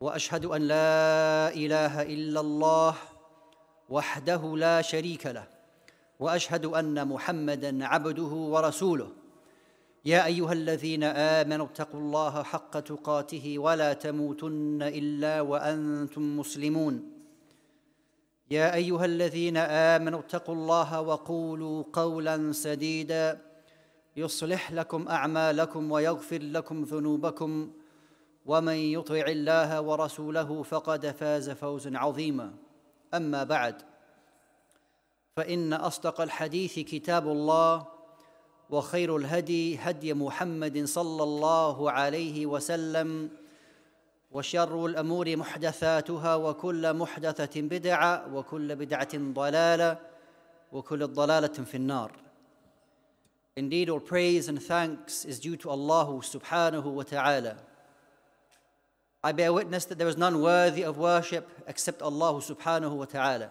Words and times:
وأشهد 0.00 0.44
أن 0.44 0.62
لا 0.62 1.50
إله 1.54 2.02
إلا 2.02 2.40
الله 2.40 2.94
وحده 3.88 4.56
لا 4.56 4.82
شريك 4.82 5.26
له 5.26 5.46
وأشهد 6.20 6.64
أن 6.66 7.08
محمدا 7.08 7.86
عبده 7.86 8.32
ورسوله. 8.52 9.10
يا 10.04 10.26
أيها 10.26 10.52
الذين 10.52 11.04
آمنوا 11.04 11.66
اتقوا 11.66 12.00
الله 12.00 12.42
حق 12.42 12.80
تقاته 12.80 13.58
ولا 13.58 13.92
تموتن 13.92 14.82
إلا 14.82 15.40
وأنتم 15.40 16.38
مسلمون. 16.38 17.12
يا 18.50 18.74
أيها 18.74 19.04
الذين 19.04 19.56
آمنوا 19.56 20.20
اتقوا 20.20 20.54
الله 20.54 21.00
وقولوا 21.00 21.84
قولا 21.92 22.52
سديدا. 22.52 23.40
يصلح 24.16 24.72
لكم 24.72 25.08
أعمالكم 25.08 25.92
ويغفر 25.92 26.42
لكم 26.42 26.82
ذنوبكم. 26.82 27.70
ومن 28.48 28.74
يطع 28.74 29.24
الله 29.28 29.80
ورسوله 29.80 30.62
فقد 30.62 31.06
فاز 31.06 31.50
فوزا 31.50 31.98
عظيما 31.98 32.54
أما 33.14 33.44
بعد 33.44 33.82
فإن 35.36 35.72
أصدق 35.72 36.20
الحديث 36.20 36.78
كتاب 36.78 37.28
الله 37.28 37.86
وخير 38.70 39.16
الهدي 39.16 39.78
هدي 39.78 40.14
محمد 40.14 40.84
صلى 40.84 41.22
الله 41.22 41.90
عليه 41.90 42.46
وسلم 42.46 43.30
وشر 44.30 44.86
الأمور 44.86 45.36
محدثاتها 45.36 46.34
وكل 46.34 46.94
محدثة 46.94 47.60
بدعة 47.60 48.34
وكل 48.34 48.76
بدعة 48.76 49.08
ضلالة 49.14 49.98
وكل 50.72 51.06
ضلالة 51.06 51.48
في 51.48 51.76
النار 51.76 52.12
Indeed, 53.56 53.90
all 53.90 53.98
praise 53.98 54.48
and 54.48 54.62
thanks 54.62 55.24
is 55.24 55.40
due 55.40 55.56
to 55.56 55.68
Allah 55.68 56.06
subhanahu 56.22 56.84
wa 56.84 57.02
ta'ala. 57.02 57.56
I 59.28 59.32
bear 59.32 59.52
witness 59.52 59.84
that 59.84 59.98
there 59.98 60.08
is 60.08 60.16
none 60.16 60.40
worthy 60.40 60.84
of 60.84 60.96
worship 60.96 61.46
except 61.66 62.00
Allah 62.00 62.40
subhanahu 62.40 62.92
wa 62.92 63.04
ta'ala. 63.04 63.50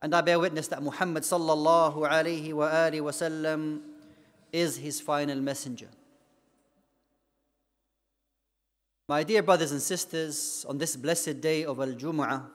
And 0.00 0.14
I 0.14 0.22
bear 0.22 0.38
witness 0.38 0.66
that 0.68 0.82
Muhammad 0.82 1.24
sallallahu 1.24 2.08
alayhi 2.08 2.54
wa 2.54 2.70
alihi 2.70 3.02
wa 3.02 3.10
sallam 3.10 3.80
is 4.50 4.78
his 4.78 4.98
final 4.98 5.38
messenger. 5.42 5.88
My 9.10 9.24
dear 9.24 9.42
brothers 9.42 9.72
and 9.72 9.82
sisters, 9.82 10.64
on 10.66 10.78
this 10.78 10.96
blessed 10.96 11.42
day 11.42 11.66
of 11.66 11.78
Al 11.78 11.92
Jumu'ah, 11.92 12.46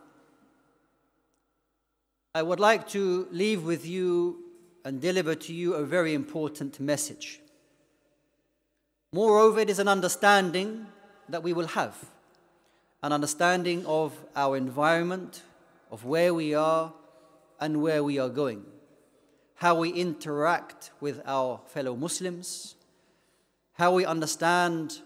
I 2.33 2.41
would 2.41 2.59
like 2.59 2.87
to 2.97 3.27
leave 3.29 3.63
with 3.63 3.85
you 3.85 4.39
and 4.83 4.99
deliver 4.99 5.35
to 5.35 5.53
you 5.53 5.75
a 5.75 5.85
very 5.85 6.15
important 6.15 6.79
message. 6.79 7.41
Moreover, 9.13 9.59
it 9.59 9.69
is 9.69 9.77
an 9.77 9.87
understanding 9.87 10.87
that 11.29 11.43
we 11.43 11.53
will 11.53 11.67
have 11.67 11.95
an 13.01 13.11
understanding 13.11 13.85
of 13.85 14.13
our 14.35 14.57
environment, 14.57 15.41
of 15.91 16.05
where 16.05 16.33
we 16.33 16.53
are 16.53 16.93
and 17.59 17.81
where 17.81 18.03
we 18.03 18.19
are 18.19 18.29
going, 18.29 18.65
how 19.55 19.75
we 19.75 19.89
interact 19.89 20.91
with 20.99 21.21
our 21.25 21.59
fellow 21.67 21.95
Muslims, 21.95 22.75
how 23.73 23.93
we 23.93 24.05
understand 24.05 24.99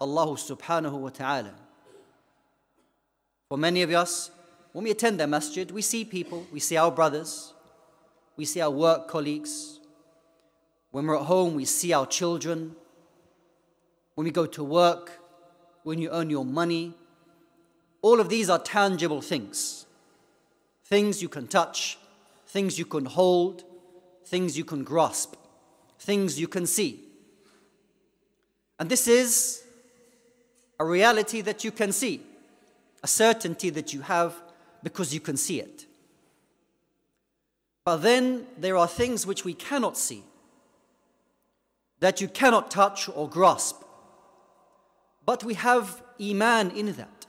Allah 0.00 0.26
subhanahu 0.36 0.98
wa 0.98 1.08
ta'ala. 1.10 1.54
For 3.48 3.56
many 3.56 3.82
of 3.82 3.90
us, 3.90 4.30
when 4.72 4.84
we 4.84 4.90
attend 4.90 5.20
the 5.20 5.26
masjid, 5.26 5.70
we 5.70 5.82
see 5.82 6.04
people, 6.04 6.46
we 6.52 6.58
see 6.58 6.76
our 6.76 6.90
brothers, 6.90 7.54
we 8.36 8.44
see 8.44 8.60
our 8.60 8.70
work 8.70 9.06
colleagues. 9.06 9.78
When 10.90 11.06
we're 11.06 11.16
at 11.16 11.26
home, 11.26 11.54
we 11.54 11.64
see 11.64 11.92
our 11.92 12.06
children. 12.06 12.74
When 14.14 14.24
we 14.24 14.30
go 14.30 14.46
to 14.46 14.64
work, 14.64 15.12
when 15.84 16.00
you 16.00 16.10
earn 16.10 16.28
your 16.28 16.44
money. 16.44 16.94
All 18.02 18.20
of 18.20 18.28
these 18.28 18.50
are 18.50 18.58
tangible 18.58 19.22
things 19.22 19.86
things 20.86 21.22
you 21.22 21.28
can 21.30 21.46
touch, 21.46 21.98
things 22.46 22.78
you 22.78 22.84
can 22.84 23.06
hold, 23.06 23.64
things 24.26 24.56
you 24.56 24.64
can 24.64 24.84
grasp, 24.84 25.34
things 25.98 26.38
you 26.38 26.46
can 26.46 26.66
see. 26.66 27.00
And 28.78 28.90
this 28.90 29.08
is 29.08 29.64
a 30.78 30.84
reality 30.84 31.40
that 31.40 31.64
you 31.64 31.70
can 31.70 31.90
see, 31.90 32.20
a 33.02 33.06
certainty 33.06 33.70
that 33.70 33.94
you 33.94 34.02
have 34.02 34.34
because 34.82 35.14
you 35.14 35.20
can 35.20 35.36
see 35.36 35.60
it. 35.60 35.86
But 37.84 37.98
then 37.98 38.46
there 38.58 38.76
are 38.76 38.88
things 38.88 39.26
which 39.26 39.44
we 39.44 39.54
cannot 39.54 39.96
see, 39.96 40.22
that 42.00 42.20
you 42.20 42.28
cannot 42.28 42.70
touch 42.70 43.08
or 43.08 43.28
grasp 43.28 43.83
But 45.25 45.43
we 45.43 45.53
have 45.55 46.01
Iman 46.19 46.71
in 46.71 46.93
that. 46.93 47.25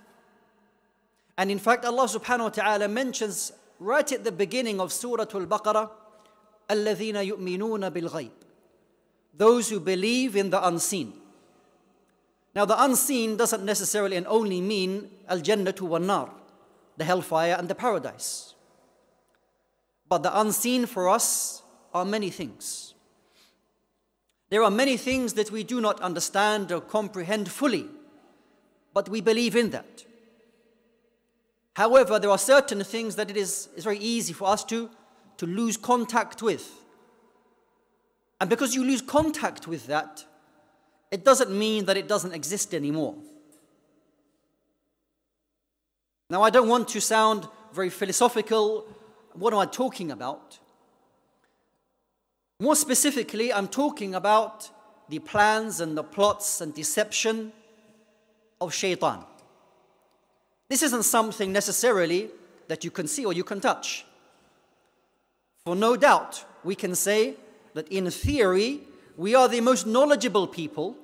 And 1.37 1.51
in 1.51 1.59
fact, 1.59 1.85
Allah 1.85 2.05
subhanahu 2.05 2.43
wa 2.43 2.49
ta'ala 2.49 2.89
mentions 2.89 3.53
right 3.79 4.11
at 4.13 4.25
the 4.25 4.33
beginning 4.33 4.81
of 4.81 4.93
Surah 4.93 5.23
Al 5.23 5.47
Baqarah, 5.47 5.91
الَّذِينَ 6.69 7.15
يُؤْمِنُونَ 7.15 7.91
بِالْغَيْبِ 7.91 8.31
Those 9.37 9.71
who 9.71 9.81
believe 9.81 10.37
in 10.37 10.51
the 10.51 10.67
unseen. 10.67 11.15
Now, 12.55 12.65
the 12.65 12.83
unseen 12.83 13.37
doesn't 13.37 13.65
necessarily 13.65 14.17
and 14.17 14.27
only 14.27 14.61
mean 14.61 15.11
Al 15.29 15.41
Jannatu 15.41 15.83
wa 15.83 15.99
Nar, 15.99 16.31
the 16.97 17.05
hellfire 17.05 17.57
and 17.59 17.69
the 17.69 17.75
paradise. 17.75 18.55
But 20.09 20.23
the 20.23 20.39
unseen 20.39 20.87
for 20.87 21.09
us 21.09 21.63
are 21.95 22.05
many 22.05 22.31
things. 22.31 22.94
There 24.50 24.64
are 24.64 24.72
many 24.72 24.98
things 24.98 25.34
that 25.34 25.52
we 25.52 25.64
do 25.64 25.82
not 25.82 26.00
understand 26.02 26.72
or 26.72 26.82
comprehend 26.82 27.50
fully, 27.50 27.88
but 28.94 29.10
we 29.10 29.22
believe 29.22 29.56
in 29.56 29.72
that. 29.72 30.06
However, 31.76 32.20
there 32.20 32.30
are 32.30 32.38
certain 32.38 32.84
things 32.84 33.16
that 33.16 33.30
it 33.30 33.38
is, 33.38 33.70
is 33.76 33.84
very 33.84 33.98
easy 33.98 34.34
for 34.34 34.48
us 34.48 34.64
to, 34.66 34.90
to 35.38 35.46
lose 35.46 35.78
contact 35.78 36.42
with. 36.42 36.72
And 38.40 38.50
because 38.50 38.76
you 38.76 38.84
lose 38.84 39.02
contact 39.02 39.68
with 39.68 39.88
that, 39.88 40.24
it 41.12 41.26
doesn't 41.26 41.52
mean 41.52 41.86
that 41.86 41.98
it 41.98 42.08
doesn't 42.08 42.34
exist 42.34 42.74
anymore. 42.74 43.16
Now, 46.30 46.42
I 46.42 46.50
don't 46.50 46.68
want 46.68 46.88
to 46.90 47.02
sound 47.02 47.48
very 47.74 47.90
philosophical. 47.90 48.88
What 49.34 49.54
am 49.54 49.60
I 49.60 49.66
talking 49.66 50.12
about? 50.12 50.60
More 52.60 52.76
specifically, 52.76 53.52
I'm 53.52 53.68
talking 53.68 54.16
about 54.16 54.70
the 55.10 55.20
plans 55.20 55.82
and 55.82 55.98
the 55.98 56.04
plots 56.04 56.62
and 56.62 56.74
deception 56.74 57.52
of 58.62 58.74
shaitan. 58.74 59.24
This 60.70 60.82
isn't 60.82 61.04
something 61.04 61.52
necessarily 61.52 62.30
that 62.68 62.84
you 62.84 62.92
can 62.92 63.08
see 63.08 63.26
or 63.26 63.34
you 63.34 63.44
can 63.44 63.60
touch. 63.60 64.06
For 65.66 65.76
no 65.76 65.96
doubt, 65.96 66.46
we 66.64 66.76
can 66.76 66.96
say 66.96 67.36
that 67.74 67.88
in 67.90 68.10
theory, 68.10 68.82
we 69.18 69.36
are 69.36 69.48
the 69.48 69.62
most 69.62 69.86
knowledgeable 69.86 70.48
people. 70.48 70.96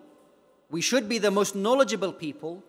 We 0.69 0.81
should 0.81 1.09
be 1.09 1.17
the 1.17 1.31
most 1.31 1.55
knowledgeable 1.55 2.13
people 2.13 2.63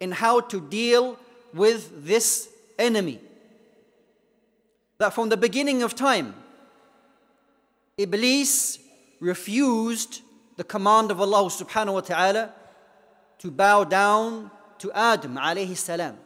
in 0.00 0.12
how 0.12 0.40
to 0.40 0.60
deal 0.60 1.18
with 1.52 2.06
this 2.06 2.48
enemy. 2.78 3.20
That 4.98 5.12
from 5.12 5.28
the 5.28 5.36
beginning 5.36 5.82
of 5.82 5.94
time, 5.94 6.34
Iblis 7.97 8.79
refused 9.19 10.21
the 10.57 10.63
command 10.63 11.11
of 11.11 11.21
Allah 11.21 11.49
subhanahu 11.49 11.93
wa 11.93 12.01
ta'ala 12.01 12.53
to 13.39 13.51
bow 13.51 13.83
down 13.83 14.51
to 14.79 14.91
Adam 14.91 15.35
alayhi 15.35 15.77
salam. 15.77 16.17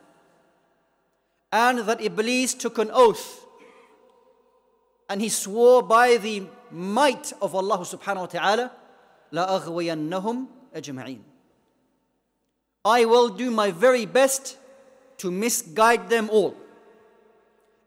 And 1.51 1.79
that 1.79 2.01
Iblis 2.01 2.53
took 2.53 2.77
an 2.77 2.89
oath 2.94 3.45
and 5.09 5.21
he 5.21 5.29
swore 5.29 5.81
by 5.81 6.18
the 6.18 6.44
might 6.71 7.31
of 7.41 7.56
Allah 7.56 7.79
subhanahu 7.79 8.19
wa 8.19 8.25
ta'ala, 8.25 8.71
لَأَغْوِيَنَّهُمْ 9.31 10.47
أَجْمَعِينَ 10.75 11.21
I 12.83 13.06
will 13.06 13.29
do 13.29 13.51
my 13.51 13.71
very 13.71 14.06
best 14.06 14.57
to 15.18 15.31
misguide 15.31 16.09
them 16.09 16.29
all, 16.29 16.56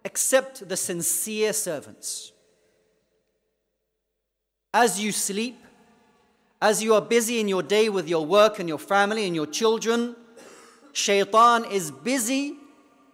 except 0.04 0.68
the 0.68 0.76
sincere 0.76 1.52
servants. 1.52 2.32
As 4.75 4.99
you 4.99 5.13
sleep, 5.13 5.57
as 6.61 6.83
you 6.83 6.95
are 6.95 7.01
busy 7.01 7.39
in 7.39 7.47
your 7.47 7.63
day 7.63 7.87
with 7.87 8.09
your 8.09 8.25
work 8.25 8.59
and 8.59 8.67
your 8.67 8.77
family 8.77 9.25
and 9.25 9.33
your 9.33 9.45
children, 9.45 10.17
shaitan 10.91 11.63
is 11.71 11.91
busy 11.91 12.57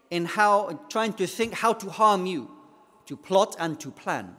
in 0.09 0.25
how 0.25 0.79
trying 0.89 1.13
to 1.13 1.27
think 1.27 1.53
how 1.53 1.73
to 1.73 1.87
harm 1.91 2.25
you, 2.25 2.49
to 3.05 3.15
plot 3.15 3.55
and 3.59 3.79
to 3.79 3.91
plan. 3.91 4.35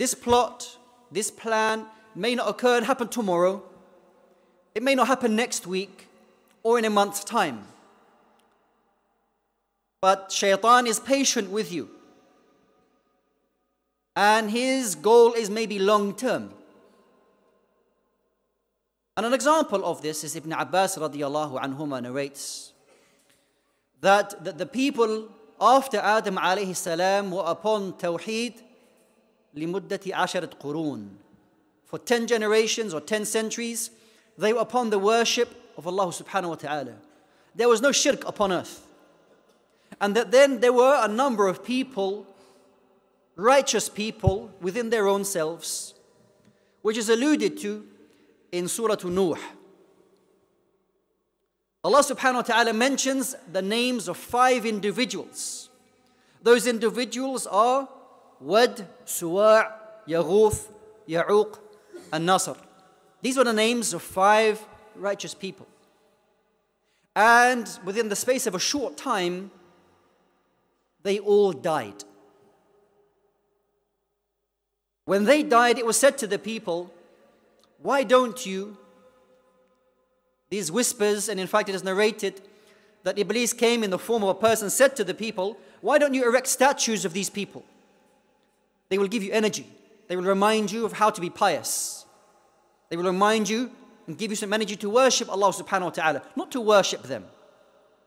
This 0.00 0.14
plot, 0.14 0.78
this 1.12 1.30
plan 1.30 1.86
may 2.16 2.34
not 2.34 2.48
occur 2.48 2.76
and 2.76 2.86
happen 2.86 3.06
tomorrow. 3.06 3.62
It 4.74 4.82
may 4.82 4.96
not 4.96 5.06
happen 5.06 5.36
next 5.36 5.64
week 5.64 6.08
or 6.64 6.76
in 6.76 6.84
a 6.84 6.90
month's 6.90 7.22
time. 7.22 7.62
But 10.00 10.32
shaitan 10.32 10.88
is 10.88 10.98
patient 10.98 11.52
with 11.52 11.70
you 11.70 11.99
And 14.19 14.49
his 14.49 14.95
goal 14.95 15.33
is 15.33 15.49
maybe 15.49 15.77
long 15.79 16.15
term. 16.15 16.51
And 19.17 19.25
an 19.25 19.33
example 19.33 19.85
of 19.85 20.01
this 20.01 20.23
is 20.23 20.35
Ibn 20.35 20.51
Abbas 20.53 20.97
radiallahu 20.97 21.61
anhuma 21.61 22.01
narrates 22.01 22.73
that, 24.01 24.43
that 24.43 24.57
the 24.57 24.65
people 24.65 25.29
after 25.59 25.97
Adam 25.97 26.35
alayhi 26.35 26.75
salam 26.75 27.31
were 27.31 27.43
upon 27.45 27.93
Tawheed 27.93 28.61
لمدة 29.55 30.13
عشرة 30.13 30.49
قرون 30.59 31.09
for 31.85 31.97
10 31.99 32.27
generations 32.27 32.93
or 32.93 32.99
10 32.99 33.25
centuries 33.25 33.89
they 34.37 34.51
were 34.51 34.59
upon 34.59 34.89
the 34.89 34.99
worship 34.99 35.73
of 35.77 35.87
Allah 35.87 36.07
subhanahu 36.07 36.49
wa 36.49 36.55
ta'ala 36.55 36.93
there 37.55 37.69
was 37.69 37.81
no 37.81 37.91
shirk 37.91 38.27
upon 38.27 38.51
earth 38.51 38.85
and 40.01 40.13
that 40.15 40.31
then 40.31 40.59
there 40.59 40.73
were 40.73 40.99
a 41.01 41.07
number 41.07 41.47
of 41.47 41.63
people 41.63 42.27
righteous 43.40 43.88
people 43.88 44.50
within 44.60 44.90
their 44.90 45.08
own 45.08 45.24
selves 45.24 45.94
which 46.82 46.96
is 46.96 47.08
alluded 47.08 47.58
to 47.58 47.86
in 48.52 48.68
Surah 48.68 48.96
Nuh. 49.04 49.36
Allah 51.82 52.00
subhanahu 52.00 52.34
wa 52.34 52.42
ta'ala 52.42 52.72
mentions 52.72 53.34
the 53.50 53.62
names 53.62 54.08
of 54.08 54.16
five 54.16 54.66
individuals. 54.66 55.70
Those 56.42 56.66
individuals 56.66 57.46
are 57.46 57.88
Wad, 58.40 58.86
Suwa', 59.06 59.72
Yaghuth, 60.06 60.68
Ya'uq, 61.08 61.58
and 62.12 62.26
Nasr. 62.26 62.56
These 63.22 63.36
were 63.36 63.44
the 63.44 63.52
names 63.52 63.94
of 63.94 64.02
five 64.02 64.60
righteous 64.96 65.34
people. 65.34 65.66
And 67.14 67.68
within 67.84 68.08
the 68.08 68.16
space 68.16 68.46
of 68.46 68.54
a 68.54 68.58
short 68.58 68.96
time, 68.96 69.50
they 71.02 71.18
all 71.18 71.52
died. 71.52 72.04
When 75.04 75.24
they 75.24 75.42
died, 75.42 75.78
it 75.78 75.86
was 75.86 75.96
said 75.98 76.18
to 76.18 76.26
the 76.26 76.38
people, 76.38 76.92
why 77.82 78.04
don't 78.04 78.44
you? 78.44 78.76
These 80.50 80.70
whispers, 80.70 81.28
and 81.28 81.40
in 81.40 81.46
fact, 81.46 81.68
it 81.68 81.74
is 81.74 81.84
narrated 81.84 82.40
that 83.04 83.18
Iblis 83.18 83.52
came 83.52 83.82
in 83.82 83.90
the 83.90 83.98
form 83.98 84.22
of 84.22 84.28
a 84.28 84.34
person, 84.34 84.68
said 84.68 84.96
to 84.96 85.04
the 85.04 85.14
people, 85.14 85.56
Why 85.80 85.98
don't 85.98 86.12
you 86.12 86.28
erect 86.28 86.46
statues 86.46 87.04
of 87.04 87.12
these 87.12 87.30
people? 87.30 87.64
They 88.88 88.98
will 88.98 89.08
give 89.08 89.22
you 89.22 89.32
energy, 89.32 89.66
they 90.08 90.16
will 90.16 90.24
remind 90.24 90.70
you 90.70 90.84
of 90.84 90.92
how 90.92 91.10
to 91.10 91.20
be 91.20 91.30
pious, 91.30 92.04
they 92.88 92.96
will 92.96 93.04
remind 93.04 93.48
you 93.48 93.70
and 94.06 94.18
give 94.18 94.30
you 94.30 94.36
some 94.36 94.52
energy 94.52 94.76
to 94.76 94.90
worship 94.90 95.30
Allah 95.30 95.52
subhanahu 95.52 95.82
wa 95.82 95.90
ta'ala, 95.90 96.22
not 96.36 96.50
to 96.50 96.60
worship 96.60 97.04
them, 97.04 97.24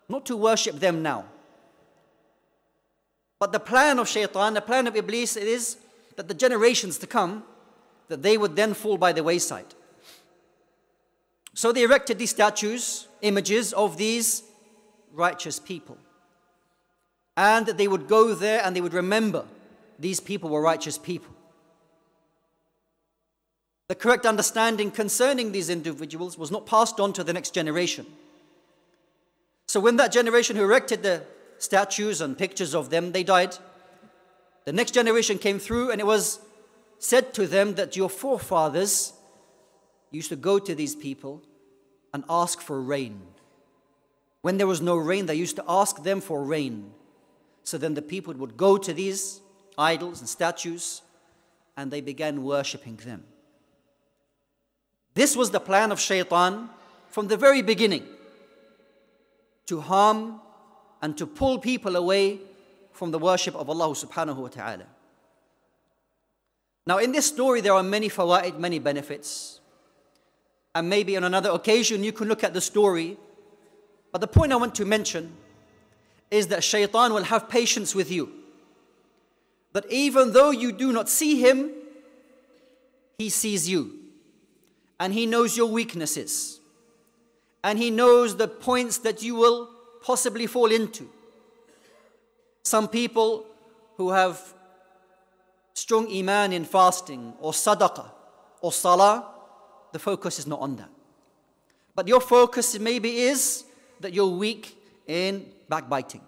not 0.09 0.25
to 0.25 0.35
worship 0.35 0.79
them 0.79 1.01
now. 1.01 1.25
But 3.39 3.51
the 3.51 3.59
plan 3.59 3.99
of 3.99 4.07
shaitan, 4.07 4.53
the 4.53 4.61
plan 4.61 4.85
of 4.85 4.95
Iblis 4.95 5.37
is 5.37 5.77
that 6.15 6.27
the 6.27 6.33
generations 6.33 6.97
to 6.99 7.07
come, 7.07 7.43
that 8.07 8.21
they 8.21 8.37
would 8.37 8.55
then 8.55 8.73
fall 8.73 8.97
by 8.97 9.11
the 9.11 9.23
wayside. 9.23 9.73
So 11.53 11.71
they 11.71 11.83
erected 11.83 12.17
these 12.17 12.31
statues, 12.31 13.07
images 13.21 13.73
of 13.73 13.97
these 13.97 14.43
righteous 15.11 15.59
people. 15.59 15.97
And 17.37 17.67
they 17.67 17.87
would 17.87 18.07
go 18.07 18.33
there 18.33 18.61
and 18.63 18.75
they 18.75 18.81
would 18.81 18.93
remember 18.93 19.45
these 19.99 20.19
people 20.19 20.49
were 20.49 20.61
righteous 20.61 20.97
people. 20.97 21.33
The 23.87 23.95
correct 23.95 24.25
understanding 24.25 24.91
concerning 24.91 25.51
these 25.51 25.69
individuals 25.69 26.37
was 26.37 26.51
not 26.51 26.65
passed 26.65 26.99
on 26.99 27.13
to 27.13 27.23
the 27.23 27.33
next 27.33 27.53
generation. 27.53 28.05
So 29.67 29.79
when 29.79 29.97
that 29.97 30.11
generation 30.11 30.55
who 30.55 30.63
erected 30.63 31.03
the 31.03 31.23
statues 31.57 32.21
and 32.21 32.37
pictures 32.37 32.73
of 32.73 32.89
them, 32.89 33.11
they 33.11 33.23
died, 33.23 33.57
the 34.65 34.73
next 34.73 34.91
generation 34.91 35.37
came 35.37 35.59
through 35.59 35.91
and 35.91 35.99
it 35.99 36.05
was 36.05 36.39
said 36.99 37.33
to 37.33 37.47
them 37.47 37.75
that 37.75 37.95
your 37.95 38.09
forefathers 38.09 39.13
used 40.11 40.29
to 40.29 40.35
go 40.35 40.59
to 40.59 40.73
these 40.73 40.95
people 40.95 41.41
and 42.13 42.23
ask 42.29 42.61
for 42.61 42.81
rain. 42.81 43.21
When 44.41 44.57
there 44.57 44.67
was 44.67 44.81
no 44.81 44.95
rain, 44.95 45.25
they 45.25 45.35
used 45.35 45.55
to 45.57 45.63
ask 45.67 46.03
them 46.03 46.21
for 46.21 46.43
rain. 46.43 46.91
So 47.63 47.77
then 47.77 47.93
the 47.93 48.01
people 48.01 48.33
would 48.35 48.55
go 48.57 48.77
to 48.77 48.93
these 48.93 49.41
idols 49.77 50.19
and 50.19 50.29
statues 50.29 51.01
and 51.75 51.91
they 51.91 52.01
began 52.01 52.43
worshipping 52.43 52.97
them. 52.97 53.23
This 55.13 55.35
was 55.35 55.51
the 55.51 55.59
plan 55.59 55.91
of 55.91 55.99
shaitan 55.99 56.69
from 57.09 57.27
the 57.27 57.37
very 57.37 57.61
beginning 57.61 58.05
to 59.67 59.81
harm 59.81 60.41
and 61.01 61.17
to 61.17 61.25
pull 61.25 61.59
people 61.59 61.95
away 61.95 62.39
from 62.93 63.11
the 63.11 63.19
worship 63.19 63.55
of 63.55 63.69
Allah 63.69 63.89
subhanahu 63.89 64.37
wa 64.37 64.47
ta'ala. 64.47 64.85
Now, 66.85 66.99
in 66.99 67.11
this 67.11 67.25
story, 67.25 67.61
there 67.61 67.73
are 67.73 67.83
many 67.83 68.09
fawaid, 68.09 68.59
many 68.59 68.79
benefits. 68.79 69.59
And 70.75 70.89
maybe 70.89 71.17
on 71.17 71.23
another 71.23 71.49
occasion, 71.51 72.03
you 72.03 72.11
can 72.11 72.27
look 72.27 72.43
at 72.43 72.53
the 72.53 72.61
story. 72.61 73.17
But 74.11 74.21
the 74.21 74.27
point 74.27 74.51
I 74.51 74.57
want 74.57 74.75
to 74.75 74.85
mention 74.85 75.33
is 76.29 76.47
that 76.47 76.63
shaitan 76.63 77.13
will 77.13 77.23
have 77.23 77.49
patience 77.49 77.95
with 77.95 78.11
you. 78.11 78.31
That 79.73 79.85
even 79.91 80.33
though 80.33 80.51
you 80.51 80.71
do 80.71 80.91
not 80.91 81.09
see 81.09 81.39
him, 81.39 81.71
he 83.17 83.29
sees 83.29 83.67
you. 83.67 83.99
And 84.99 85.13
he 85.13 85.25
knows 85.25 85.57
your 85.57 85.67
weaknesses. 85.67 86.59
And 87.63 87.79
he 87.79 87.89
knows 87.89 88.35
the 88.35 88.47
points 88.47 88.99
that 88.99 89.23
you 89.23 89.35
will 89.35 89.69
possibly 90.01 90.47
fall 90.47 90.71
into. 90.71 91.09
Some 92.63 92.87
people 92.87 93.45
who 93.97 94.11
have 94.11 94.53
strong 95.73 96.11
iman 96.11 96.53
in 96.53 96.65
fasting 96.65 97.33
or 97.39 97.51
sadaqah 97.51 98.09
or 98.61 98.71
salah, 98.71 99.29
the 99.91 99.99
focus 99.99 100.39
is 100.39 100.47
not 100.47 100.59
on 100.59 100.77
that. 100.77 100.89
But 101.95 102.07
your 102.07 102.21
focus 102.21 102.79
maybe 102.79 103.19
is 103.19 103.65
that 103.99 104.13
you're 104.13 104.27
weak 104.27 104.77
in 105.07 105.45
backbiting, 105.69 106.21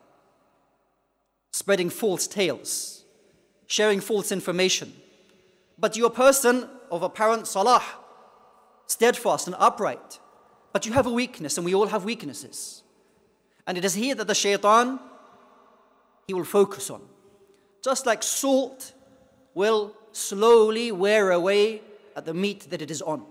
spreading 1.52 1.90
false 1.90 2.28
tales, 2.28 3.04
sharing 3.68 4.00
false 4.02 4.32
information. 4.32 4.94
But 5.78 5.98
you're 5.98 6.08
a 6.08 6.12
person 6.12 6.70
of 6.92 7.02
apparent 7.02 7.48
salah, 7.48 7.84
steadfast 8.88 9.48
and 9.48 9.56
upright. 9.60 10.20
But 10.72 10.86
you 10.86 10.94
have 10.94 11.08
a 11.08 11.12
weakness, 11.12 11.58
and 11.58 11.66
we 11.66 11.74
all 11.74 11.88
have 11.88 12.04
weaknesses. 12.04 12.84
And 13.66 13.78
it 13.78 13.86
is 13.86 13.94
here 13.94 14.14
that 14.16 14.28
the 14.28 14.36
shaitan, 14.36 15.00
he 16.28 16.34
will 16.34 16.46
focus 16.46 16.90
on. 16.90 17.02
Just 17.84 18.06
like 18.06 18.24
salt 18.24 18.94
will 19.54 19.94
slowly 20.12 20.92
wear 20.92 21.32
away 21.32 21.82
at 22.16 22.26
the 22.26 22.34
meat 22.34 22.70
that 22.70 22.82
it 22.82 22.90
is 22.90 23.02
on. 23.02 23.24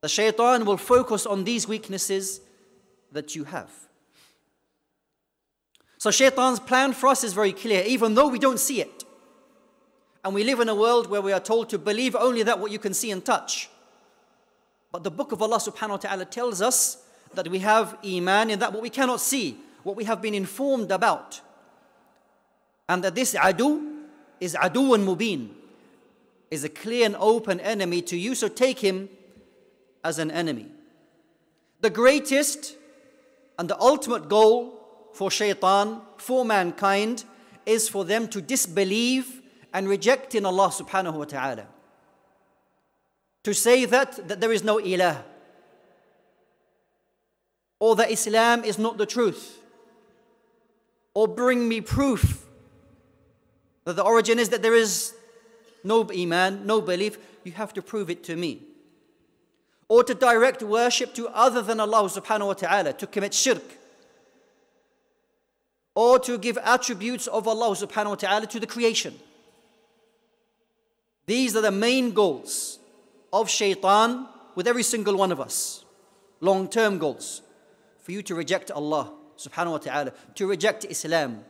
The 0.00 0.08
shaitan 0.08 0.64
will 0.64 0.76
focus 0.76 1.26
on 1.26 1.44
these 1.44 1.66
weaknesses 1.66 2.40
that 3.12 3.34
you 3.34 3.44
have. 3.44 3.70
So, 5.98 6.10
shaitan's 6.10 6.58
plan 6.58 6.92
for 6.92 7.08
us 7.08 7.22
is 7.22 7.32
very 7.32 7.52
clear, 7.52 7.84
even 7.86 8.14
though 8.14 8.28
we 8.28 8.40
don't 8.40 8.58
see 8.58 8.80
it. 8.80 9.04
And 10.24 10.34
we 10.34 10.44
live 10.44 10.60
in 10.60 10.68
a 10.68 10.74
world 10.74 11.08
where 11.08 11.20
we 11.20 11.32
are 11.32 11.40
told 11.40 11.68
to 11.70 11.78
believe 11.78 12.16
only 12.16 12.42
that 12.42 12.58
what 12.58 12.72
you 12.72 12.78
can 12.78 12.94
see 12.94 13.10
and 13.10 13.24
touch. 13.24 13.70
But 14.90 15.04
the 15.04 15.10
book 15.10 15.32
of 15.32 15.40
Allah 15.40 15.58
subhanahu 15.58 15.90
wa 15.90 15.96
ta'ala 15.96 16.24
tells 16.24 16.60
us 16.60 17.02
that 17.34 17.48
we 17.48 17.60
have 17.60 17.96
iman 18.04 18.50
in 18.50 18.58
that 18.58 18.72
what 18.72 18.82
we 18.82 18.90
cannot 18.90 19.20
see, 19.20 19.56
what 19.82 19.96
we 19.96 20.04
have 20.04 20.22
been 20.22 20.34
informed 20.34 20.90
about. 20.90 21.40
And 22.88 23.02
that 23.04 23.14
this 23.14 23.34
adu, 23.34 24.00
is 24.40 24.54
aduun 24.54 25.04
mubin, 25.04 25.50
is 26.50 26.64
a 26.64 26.68
clear 26.68 27.06
and 27.06 27.16
open 27.16 27.60
enemy 27.60 28.02
to 28.02 28.16
you, 28.16 28.34
so 28.34 28.48
take 28.48 28.80
him 28.80 29.08
as 30.04 30.18
an 30.18 30.30
enemy. 30.30 30.66
The 31.80 31.90
greatest 31.90 32.76
and 33.58 33.68
the 33.68 33.78
ultimate 33.80 34.28
goal 34.28 34.78
for 35.12 35.30
shaitan, 35.30 36.00
for 36.16 36.44
mankind, 36.44 37.24
is 37.64 37.88
for 37.88 38.04
them 38.04 38.28
to 38.28 38.42
disbelieve 38.42 39.42
and 39.72 39.88
reject 39.88 40.34
in 40.34 40.44
Allah 40.44 40.68
subhanahu 40.68 41.14
wa 41.14 41.24
ta'ala. 41.24 41.66
To 43.44 43.54
say 43.54 43.84
that, 43.86 44.28
that 44.28 44.40
there 44.40 44.52
is 44.52 44.62
no 44.62 44.76
ilah, 44.76 45.22
or 47.80 47.96
that 47.96 48.10
Islam 48.10 48.64
is 48.64 48.78
not 48.78 48.98
the 48.98 49.06
truth, 49.06 49.58
or 51.14 51.28
bring 51.28 51.68
me 51.68 51.80
proof 51.80 52.46
that 53.84 53.96
the 53.96 54.02
origin 54.02 54.38
is 54.38 54.48
that 54.50 54.62
there 54.62 54.74
is 54.74 55.14
no 55.84 56.08
iman, 56.10 56.66
no 56.66 56.80
belief, 56.80 57.18
you 57.44 57.52
have 57.52 57.72
to 57.74 57.82
prove 57.82 58.08
it 58.10 58.22
to 58.24 58.36
me. 58.36 58.62
or 59.92 60.02
to 60.02 60.14
direct 60.14 60.62
worship 60.62 61.12
to 61.12 61.28
other 61.28 61.60
than 61.60 61.78
Allah 61.78 62.04
subhanahu 62.08 62.46
wa 62.46 62.54
ta'ala, 62.54 62.94
to 62.94 63.06
commit 63.06 63.34
shirk, 63.34 63.62
or 65.94 66.18
to 66.18 66.38
give 66.38 66.56
attributes 66.64 67.26
of 67.26 67.46
Allah 67.46 67.76
subhanahu 67.76 68.08
wa 68.08 68.14
ta'ala 68.14 68.46
to 68.46 68.58
the 68.58 68.66
creation. 68.66 69.14
These 71.26 71.54
are 71.56 71.60
the 71.60 71.70
main 71.70 72.12
goals 72.12 72.78
of 73.34 73.50
shaitan 73.50 74.28
with 74.54 74.66
every 74.66 74.82
single 74.82 75.14
one 75.14 75.30
of 75.30 75.38
us. 75.40 75.84
Long 76.40 76.68
term 76.68 76.96
goals. 76.96 77.42
For 78.00 78.12
you 78.12 78.22
to 78.22 78.34
reject 78.34 78.70
Allah 78.70 79.12
subhanahu 79.48 79.72
wa 79.72 79.78
ta'ala, 79.78 80.12
to 80.34 80.46
reject 80.46 80.84
Islam. 80.84 81.44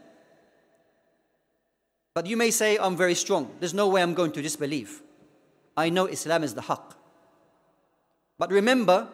But 2.14 2.26
you 2.26 2.36
may 2.36 2.50
say, 2.50 2.76
I'm 2.78 2.96
very 2.96 3.14
strong. 3.14 3.54
There's 3.58 3.74
no 3.74 3.88
way 3.88 4.02
I'm 4.02 4.14
going 4.14 4.32
to 4.32 4.42
disbelieve. 4.42 5.02
I 5.76 5.88
know 5.88 6.06
Islam 6.06 6.44
is 6.44 6.54
the 6.54 6.62
haqq. 6.62 6.92
But 8.38 8.50
remember, 8.50 9.08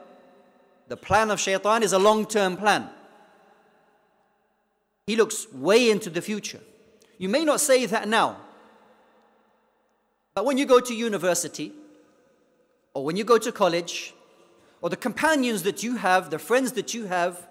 the 0.88 0.96
plan 0.96 1.30
of 1.30 1.38
shaitan 1.38 1.82
is 1.82 1.92
a 1.92 1.98
long 1.98 2.26
term 2.26 2.56
plan. 2.56 2.88
He 5.06 5.16
looks 5.16 5.50
way 5.52 5.90
into 5.90 6.10
the 6.10 6.20
future. 6.20 6.60
You 7.18 7.28
may 7.28 7.44
not 7.44 7.60
say 7.60 7.86
that 7.86 8.08
now, 8.08 8.36
but 10.34 10.44
when 10.44 10.58
you 10.58 10.66
go 10.66 10.80
to 10.80 10.94
university, 10.94 11.72
or 12.94 13.04
when 13.04 13.16
you 13.16 13.24
go 13.24 13.38
to 13.38 13.50
college, 13.50 14.14
or 14.80 14.90
the 14.90 14.96
companions 14.96 15.62
that 15.64 15.82
you 15.82 15.96
have, 15.96 16.30
the 16.30 16.38
friends 16.38 16.72
that 16.72 16.94
you 16.94 17.06
have, 17.06 17.47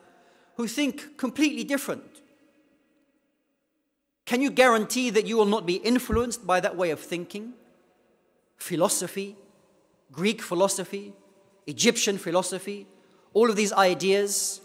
who 0.58 0.68
think 0.68 1.18
completely 1.18 1.64
different, 1.64 2.04
can 4.26 4.42
you 4.42 4.50
guarantee 4.50 5.10
that 5.12 5.26
you 5.26 5.38
will 5.38 5.46
not 5.46 5.66
be 5.66 5.76
influenced 5.76 6.46
by 6.46 6.60
that 6.60 6.76
way 6.76 6.90
of 6.90 7.00
thinking? 7.00 7.54
Philosophy, 8.58 9.36
Greek 10.12 10.42
philosophy, 10.42 11.14
Egyptian 11.68 12.18
philosophy, 12.18 12.88
all 13.34 13.50
of 13.50 13.56
these 13.56 13.72
ideas, 13.72 14.60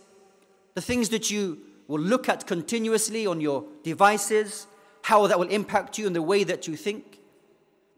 the 0.75 0.81
things 0.81 1.11
that 1.11 1.31
you 1.31 1.59
will 1.87 2.01
look 2.01 2.29
at 2.29 2.47
continuously 2.47 3.27
on 3.27 3.41
your 3.41 3.65
devices, 3.83 4.67
how 5.03 5.27
that 5.27 5.39
will 5.39 5.49
impact 5.49 5.99
you 5.99 6.07
in 6.07 6.15
the 6.15 6.23
way 6.23 6.43
that 6.43 6.67
you 6.67 6.75
think. 6.75 7.19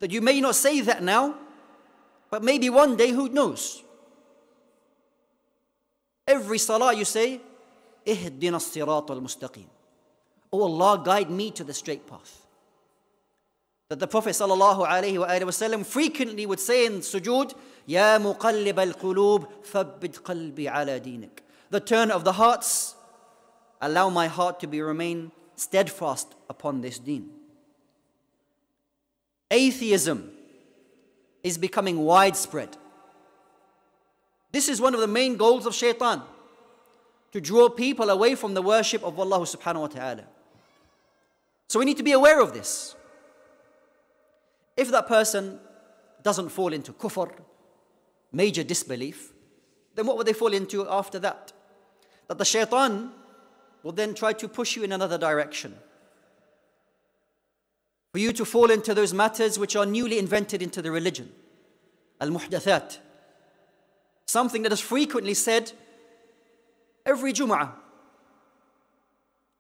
That 0.01 0.11
you 0.11 0.21
may 0.21 0.41
not 0.41 0.57
say 0.57 0.81
that 0.81 1.03
now, 1.03 1.37
but 2.29 2.43
maybe 2.43 2.69
one 2.69 2.97
day, 2.97 3.11
who 3.11 3.29
knows? 3.29 3.83
Every 6.27 6.59
salah 6.59 6.93
you 6.93 7.05
say, 7.05 7.41
Sirat 8.07 9.11
al 9.11 9.21
mustaqim. 9.21 9.67
Oh 10.53 10.63
Allah, 10.63 11.03
guide 11.05 11.31
me 11.31 11.51
to 11.53 11.65
the 11.65 11.75
straight 11.75 12.07
path. 12.07 12.47
That 13.89 13.99
the 13.99 14.07
Prophet 14.07 14.31
ﷺ 14.31 15.85
frequently 15.85 16.47
would 16.47 16.61
say 16.61 16.87
in 16.87 17.01
sujood, 17.01 17.55
Ya 17.87 18.19
muqallib 18.19 18.79
al 18.79 18.95
qulub, 18.95 19.49
thabbit 19.65 20.21
qalbi 20.23 20.73
ala. 20.73 21.01
The 21.71 21.81
turn 21.81 22.11
of 22.11 22.25
the 22.25 22.33
hearts, 22.33 22.95
allow 23.81 24.09
my 24.11 24.27
heart 24.27 24.61
to 24.61 24.67
be 24.67 24.81
remain 24.81 25.33
steadfast 25.57 26.35
upon 26.49 26.81
this 26.81 26.99
deen. 26.99 27.31
Atheism 29.51 30.31
is 31.43 31.59
becoming 31.59 31.99
widespread. 31.99 32.77
This 34.53 34.69
is 34.69 34.81
one 34.81 34.95
of 34.95 35.01
the 35.01 35.07
main 35.07 35.37
goals 35.37 35.67
of 35.67 35.75
shaitan 35.75 36.23
to 37.35 37.41
draw 37.41 37.69
people 37.69 38.11
away 38.11 38.37
from 38.37 38.55
the 38.55 38.63
worship 38.63 39.03
of 39.03 39.19
Allah 39.19 39.41
subhanahu 39.41 39.81
wa 39.81 39.87
ta'ala. 39.89 40.25
So 41.67 41.81
we 41.81 41.85
need 41.85 41.97
to 41.97 42.05
be 42.05 42.13
aware 42.13 42.41
of 42.41 42.55
this. 42.55 42.95
If 44.77 44.93
that 44.93 45.09
person 45.09 45.59
doesn't 46.23 46.51
fall 46.51 46.73
into 46.73 46.93
kufr, 46.93 47.33
major 48.31 48.63
disbelief, 48.63 49.33
then 49.97 50.07
what 50.07 50.17
would 50.17 50.29
they 50.29 50.33
fall 50.33 50.53
into 50.53 50.89
after 50.89 51.19
that? 51.19 51.53
That 52.29 52.39
the 52.39 52.45
shaitan 52.45 53.11
will 53.83 53.91
then 53.91 54.15
try 54.15 54.33
to 54.35 54.47
push 54.47 54.77
you 54.77 54.85
in 54.85 54.93
another 54.93 55.19
direction. 55.19 55.75
For 58.13 58.21
you 58.21 58.33
to 58.33 58.45
fall 58.45 58.71
into 58.71 58.95
those 58.95 59.13
matters 59.13 59.59
which 59.59 59.75
are 59.75 59.87
newly 59.87 60.21
invented 60.21 60.63
into 60.63 60.81
the 60.81 60.93
religion. 60.93 61.33
Al 62.21 62.29
muhdathat. 62.29 62.99
Something 64.25 64.63
that 64.63 64.71
is 64.71 64.79
frequently 64.79 65.35
said 65.35 65.73
every 67.06 67.34
Jum'ah. 67.34 67.72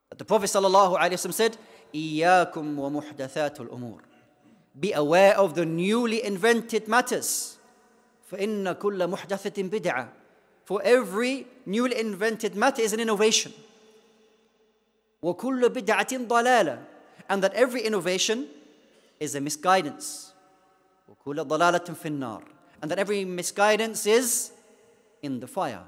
That 0.09 0.17
the 0.17 0.25
Prophet 0.25 0.45
ﷺ 0.45 1.33
said, 1.33 1.57
إِيَّاكُمْ 1.93 2.75
وَمُحْدَثَاتُ 2.75 3.67
الْأُمُورِ 3.67 3.99
Be 4.79 4.93
aware 4.93 5.37
of 5.37 5.55
the 5.55 5.65
newly 5.65 6.23
invented 6.23 6.87
matters. 6.87 7.57
فَإِنَّ 8.31 8.77
كُلَّ 8.77 9.15
مُحْدَثَةٍ 9.15 9.69
بِدْعَةٍ 9.69 10.07
For 10.65 10.81
every 10.83 11.47
newly 11.65 11.99
invented 11.99 12.55
matter 12.55 12.81
is 12.81 12.93
an 12.93 12.99
innovation. 12.99 13.53
وَكُلُّ 15.23 15.69
بِدْعَةٍ 15.69 16.27
ضَلَالَةٍ 16.27 16.79
And 17.27 17.43
that 17.43 17.53
every 17.53 17.81
innovation 17.81 18.47
is 19.19 19.35
a 19.35 19.41
misguidance. 19.41 20.33
وَكُلَّ 21.09 21.47
ضَلَالَةٍ 21.47 21.85
فِي 21.95 22.09
النَّارِ 22.17 22.43
And 22.81 22.91
that 22.91 22.99
every 22.99 23.25
misguidance 23.25 24.05
is 24.05 24.51
in 25.21 25.39
the 25.39 25.47
fire. 25.47 25.83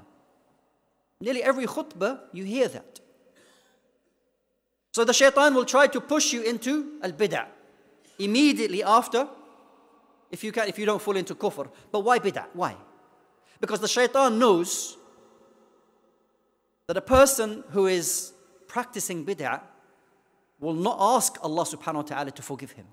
Nearly 1.19 1.43
every 1.43 1.65
khutbah, 1.65 2.19
you 2.31 2.43
hear 2.43 2.67
that. 2.67 2.99
So 4.93 5.03
the 5.03 5.13
shaitan 5.13 5.53
will 5.53 5.65
try 5.65 5.87
to 5.87 6.01
push 6.01 6.33
you 6.33 6.41
into 6.41 6.99
al 7.03 7.11
bid'ah 7.11 7.47
immediately 8.19 8.83
after, 8.83 9.27
if 10.31 10.43
you 10.43 10.51
can, 10.51 10.67
if 10.67 10.79
you 10.79 10.85
don't 10.85 11.01
fall 11.01 11.15
into 11.15 11.35
kufr. 11.35 11.69
But 11.91 11.99
why 11.99 12.19
bid'ah? 12.19 12.45
Why? 12.53 12.75
Because 13.59 13.79
the 13.79 13.87
shaitan 13.87 14.39
knows 14.39 14.97
that 16.87 16.97
a 16.97 17.01
person 17.01 17.63
who 17.69 17.87
is 17.87 18.33
practicing 18.67 19.25
bid'ah 19.25 19.61
will 20.59 20.73
not 20.73 20.97
ask 20.99 21.37
Allah 21.43 21.63
subhanahu 21.63 21.95
wa 21.95 22.01
ta'ala 22.01 22.31
to 22.31 22.41
forgive 22.41 22.71
him. 22.71 22.87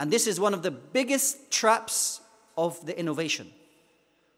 And 0.00 0.10
this 0.10 0.26
is 0.26 0.40
one 0.40 0.54
of 0.54 0.62
the 0.62 0.70
biggest 0.70 1.50
traps 1.50 2.20
of 2.56 2.84
the 2.84 2.98
innovation. 2.98 3.52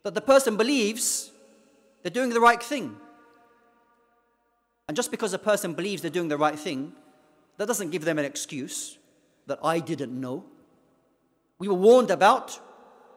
That 0.03 0.15
the 0.15 0.21
person 0.21 0.59
believes 0.59 1.31
they're 2.05 2.11
doing 2.11 2.31
the 2.31 2.41
right 2.41 2.63
thing. 2.63 2.97
And 4.87 4.95
just 4.95 5.11
because 5.11 5.33
a 5.33 5.39
person 5.39 5.73
believes 5.73 6.03
they're 6.03 6.11
doing 6.11 6.29
the 6.29 6.37
right 6.37 6.59
thing, 6.59 6.93
that 7.57 7.67
doesn't 7.67 7.91
give 7.91 8.05
them 8.05 8.19
an 8.19 8.27
excuse 8.27 8.99
that 9.47 9.59
I 9.65 9.81
didn't 9.81 10.13
know. 10.21 10.45
We 11.59 11.67
were 11.67 11.75
warned 11.75 12.11
about 12.11 12.61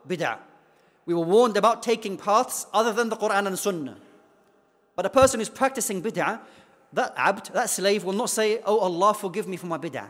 bid'ah. 0.08 0.40
We 1.06 1.14
were 1.14 1.26
warned 1.26 1.58
about 1.58 1.84
taking 1.84 2.16
paths 2.18 2.66
other 2.74 2.94
than 2.94 3.10
the 3.10 3.18
Quran 3.18 3.48
and 3.48 3.60
Sunnah. 3.60 3.98
But 4.96 5.06
a 5.06 5.10
person 5.10 5.42
who's 5.42 5.50
practicing 5.50 6.02
bid'ah, 6.02 6.40
that 6.94 7.14
abd, 7.18 7.52
that 7.54 7.70
slave 7.70 8.06
will 8.06 8.14
not 8.14 8.30
say, 8.30 8.62
Oh 8.66 8.80
Allah, 8.80 9.14
forgive 9.14 9.50
me 9.50 9.58
for 9.58 9.68
my 9.68 9.78
bid'ah. 9.78 10.08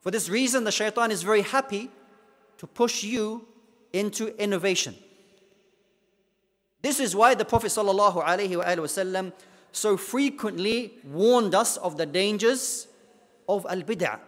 For 0.00 0.12
this 0.12 0.28
reason, 0.28 0.62
the 0.62 0.70
shaitan 0.70 1.10
is 1.10 1.24
very 1.24 1.42
happy 1.42 1.90
to 2.58 2.68
push 2.68 3.02
you 3.02 3.48
into 3.92 4.40
innovation. 4.40 4.94
This 6.84 7.00
is 7.00 7.16
why 7.16 7.34
the 7.34 7.46
Prophet 7.46 7.68
ﷺ 7.68 9.32
so 9.72 9.96
frequently 9.96 10.92
warned 11.02 11.54
us 11.54 11.78
of 11.78 11.96
the 11.96 12.04
dangers 12.04 12.86
of 13.48 13.64
al 13.70 13.80
bid'ah. 13.80 14.20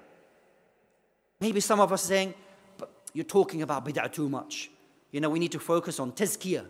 Maybe 1.39 1.61
some 1.61 1.81
of 1.81 1.93
us 1.93 2.05
are 2.05 2.07
saying, 2.07 2.33
but 2.79 2.91
you're 3.13 3.27
talking 3.27 3.61
about 3.61 3.85
bid'ah 3.85 4.11
too 4.11 4.31
much. 4.31 4.71
You 5.11 5.21
know, 5.21 5.29
we 5.29 5.39
need 5.39 5.53
to 5.53 5.59
focus 5.59 6.01
on 6.01 6.13
tazkiyah. 6.13 6.65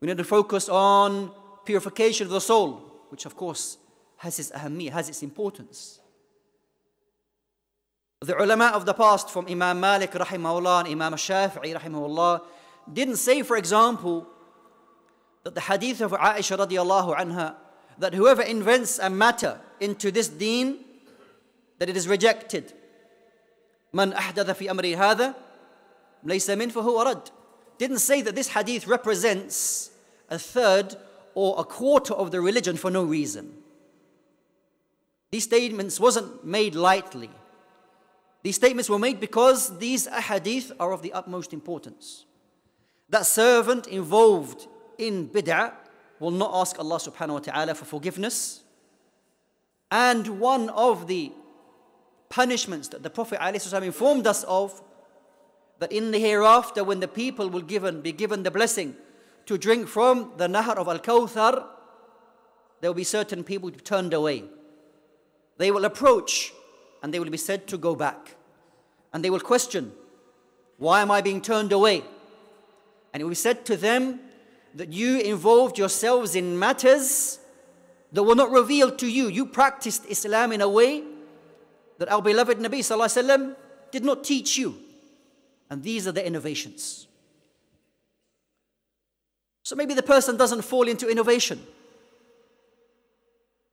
We 0.00 0.06
need 0.06 0.16
to 0.18 0.22
focus 0.22 0.68
on 0.68 1.32
purification 1.64 2.28
of 2.28 2.32
the 2.32 2.40
soul, 2.40 3.08
which 3.08 3.26
of 3.26 3.36
course 3.36 3.78
has 4.18 4.38
its 4.38 4.52
ahamiyah, 4.52 4.90
has 4.90 5.08
its 5.08 5.24
importance. 5.24 5.98
The 8.20 8.40
ulama 8.40 8.66
of 8.66 8.86
the 8.86 8.94
past, 8.94 9.28
from 9.28 9.48
Imam 9.48 9.80
Malik 9.80 10.12
rahimahullah 10.12 10.84
and 10.84 10.88
Imam 10.90 11.14
Shafi'i 11.14 11.74
rahimahullah, 11.76 12.42
didn't 12.92 13.16
say, 13.16 13.42
for 13.42 13.56
example, 13.56 14.28
that 15.44 15.54
the 15.54 15.60
hadith 15.60 16.00
of 16.00 16.12
Aisha 16.12 16.58
radiallahu 16.58 17.16
anha, 17.16 17.54
that 17.98 18.14
whoever 18.14 18.42
invents 18.42 18.98
a 18.98 19.08
matter 19.08 19.60
into 19.78 20.10
this 20.10 20.28
deen, 20.28 20.78
that 21.78 21.88
it 21.88 21.96
is 21.96 22.08
rejected. 22.08 22.72
Man 23.92 24.12
ahdatha 24.12 24.56
fi 24.56 24.66
amri 24.66 24.96
hadha, 24.96 25.36
laysa 26.24 26.58
min 26.58 26.70
fahuwa 26.70 27.04
rad. 27.04 27.30
Didn't 27.78 27.98
say 27.98 28.22
that 28.22 28.34
this 28.34 28.48
hadith 28.48 28.86
represents 28.86 29.90
a 30.30 30.38
third 30.38 30.96
or 31.34 31.56
a 31.58 31.64
quarter 31.64 32.14
of 32.14 32.30
the 32.30 32.40
religion 32.40 32.76
for 32.76 32.90
no 32.90 33.04
reason. 33.04 33.52
These 35.30 35.44
statements 35.44 36.00
wasn't 36.00 36.44
made 36.44 36.74
lightly. 36.74 37.30
These 38.42 38.56
statements 38.56 38.88
were 38.88 38.98
made 38.98 39.20
because 39.20 39.78
these 39.78 40.06
ahadith 40.06 40.70
are 40.78 40.92
of 40.92 41.02
the 41.02 41.12
utmost 41.12 41.52
importance. 41.52 42.24
That 43.08 43.26
servant 43.26 43.86
involved 43.86 44.68
in 44.98 45.28
bid'ah 45.28 45.72
will 46.20 46.30
not 46.30 46.50
ask 46.54 46.78
Allah 46.78 46.96
subhanahu 46.96 47.32
wa 47.32 47.38
ta'ala 47.40 47.74
for 47.74 47.84
forgiveness. 47.84 48.62
And 49.90 50.40
one 50.40 50.70
of 50.70 51.06
the 51.06 51.32
punishments 52.28 52.88
that 52.88 53.02
the 53.02 53.10
Prophet 53.10 53.38
ﷺ 53.38 53.82
informed 53.82 54.26
us 54.26 54.42
of 54.44 54.82
that 55.78 55.92
in 55.92 56.10
the 56.10 56.18
hereafter, 56.18 56.82
when 56.82 57.00
the 57.00 57.08
people 57.08 57.48
will 57.48 57.60
given, 57.60 58.00
be 58.00 58.12
given 58.12 58.42
the 58.42 58.50
blessing 58.50 58.96
to 59.46 59.58
drink 59.58 59.86
from 59.86 60.32
the 60.36 60.46
Nahar 60.48 60.76
of 60.76 60.88
Al 60.88 60.98
Kawthar, 60.98 61.66
there 62.80 62.90
will 62.90 62.96
be 62.96 63.04
certain 63.04 63.44
people 63.44 63.70
turned 63.70 64.12
away. 64.12 64.44
They 65.58 65.70
will 65.70 65.84
approach 65.84 66.52
and 67.02 67.12
they 67.12 67.20
will 67.20 67.30
be 67.30 67.36
said 67.36 67.66
to 67.68 67.78
go 67.78 67.94
back. 67.94 68.34
And 69.12 69.24
they 69.24 69.30
will 69.30 69.40
question, 69.40 69.92
Why 70.78 71.02
am 71.02 71.10
I 71.10 71.20
being 71.20 71.40
turned 71.40 71.70
away? 71.70 72.02
And 73.12 73.20
it 73.20 73.24
will 73.24 73.30
be 73.30 73.36
said 73.36 73.64
to 73.66 73.76
them 73.76 74.20
that 74.75 74.93
you 74.93 75.19
involved 75.19 75.77
yourselves 75.77 76.35
in 76.35 76.57
matters 76.57 77.39
that 78.11 78.23
were 78.23 78.35
not 78.35 78.51
revealed 78.51 78.99
to 78.99 79.07
you. 79.07 79.27
You 79.27 79.45
practiced 79.45 80.05
Islam 80.07 80.51
in 80.51 80.61
a 80.61 80.69
way 80.69 81.03
that 81.97 82.09
our 82.11 82.21
beloved 82.21 82.57
Nabi 82.57 82.79
وسلم, 82.79 83.55
did 83.91 84.03
not 84.03 84.23
teach 84.23 84.57
you. 84.57 84.75
And 85.69 85.83
these 85.83 86.07
are 86.07 86.11
the 86.11 86.25
innovations. 86.25 87.07
So 89.63 89.75
maybe 89.75 89.93
the 89.93 90.03
person 90.03 90.37
doesn't 90.37 90.63
fall 90.63 90.87
into 90.87 91.07
innovation. 91.07 91.61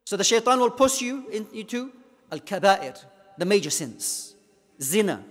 So 0.05 0.17
the 0.17 0.25
shaitan 0.25 0.61
will 0.61 0.71
push 0.71 1.01
you 1.01 1.27
into 1.31 1.93
al-kaba'ir, 2.31 3.03
the 3.39 3.45
major 3.45 3.71
sins. 3.71 4.35
Zina, 4.81 5.25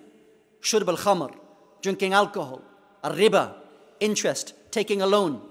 shurb 0.61 0.87
al-khamr, 0.87 1.33
drinking 1.81 2.13
alcohol, 2.13 2.61
al-riba, 3.03 3.53
interest, 3.99 4.53
taking 4.71 5.01
a 5.01 5.07
loan, 5.07 5.41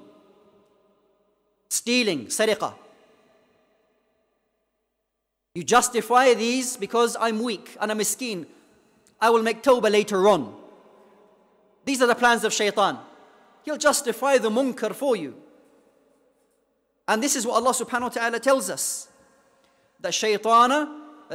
stealing, 1.70 2.26
sariqah. 2.26 2.74
You 5.56 5.64
justify 5.64 6.34
these 6.34 6.78
because 6.78 7.18
I'm 7.20 7.42
weak 7.42 7.76
and 7.80 7.92
I'm 7.92 7.98
miskin. 7.98 8.46
I 9.20 9.30
will 9.30 9.44
make 9.44 9.64
tawbah 9.64 9.92
later 9.92 10.28
on. 10.28 10.56
These 11.86 12.02
are 12.02 12.08
the 12.08 12.16
plans 12.16 12.44
of 12.44 12.54
shaitan. 12.54 13.00
He'll 13.64 13.78
justify 13.78 14.38
the 14.38 14.50
munkar 14.50 14.94
for 14.94 15.16
you. 15.16 15.36
And 17.08 17.22
this 17.22 17.36
is 17.36 17.46
what 17.46 17.56
Allah 17.56 17.72
subhanahu 17.72 18.02
wa 18.02 18.10
ta'ala 18.10 18.40
tells 18.40 18.70
us. 18.70 19.08
That 20.00 20.14
shaitan, 20.14 20.72
uh, 20.72 20.88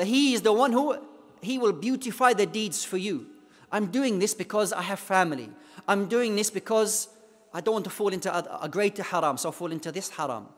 he 0.04 0.32
is 0.32 0.42
the 0.42 0.52
one 0.52 0.72
who, 0.72 0.96
he 1.42 1.58
will 1.58 1.72
beautify 1.72 2.32
the 2.32 2.46
deeds 2.46 2.84
for 2.84 2.96
you. 2.96 3.26
I'm 3.70 3.86
doing 3.86 4.20
this 4.20 4.34
because 4.34 4.72
I 4.72 4.82
have 4.82 5.00
family. 5.00 5.50
I'm 5.88 6.06
doing 6.06 6.36
this 6.36 6.48
because 6.48 7.08
I 7.54 7.60
don't 7.60 7.72
want 7.72 7.84
to 7.84 7.90
fall 7.90 8.08
into 8.08 8.34
a, 8.34 8.68
greater 8.68 9.04
haram, 9.04 9.38
so 9.38 9.50
I 9.50 9.52
fall 9.52 9.70
into 9.70 9.92
this 9.92 10.10
haram. 10.10 10.48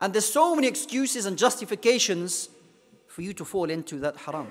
And 0.00 0.14
there's 0.14 0.26
so 0.26 0.54
many 0.54 0.68
excuses 0.68 1.26
and 1.26 1.36
justifications 1.36 2.48
for 3.08 3.22
you 3.22 3.32
to 3.32 3.44
fall 3.44 3.68
into 3.68 3.98
that 3.98 4.16
haram. 4.18 4.46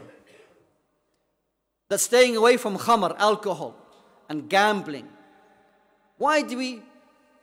That 1.87 1.99
staying 1.99 2.35
away 2.35 2.57
from 2.57 2.77
khamr, 2.77 3.15
alcohol, 3.17 3.75
and 4.27 4.49
gambling. 4.49 5.07
Why 6.17 6.41
do 6.41 6.57
we 6.57 6.81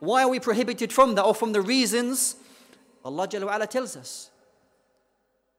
why 0.00 0.22
are 0.22 0.28
we 0.28 0.40
prohibited 0.40 0.92
from 0.92 1.14
that 1.14 1.24
or 1.24 1.34
from 1.34 1.52
the 1.52 1.60
reasons 1.60 2.36
Allah 3.04 3.28
Jalla 3.28 3.46
wa 3.46 3.58
tells 3.66 3.96
us 3.96 4.30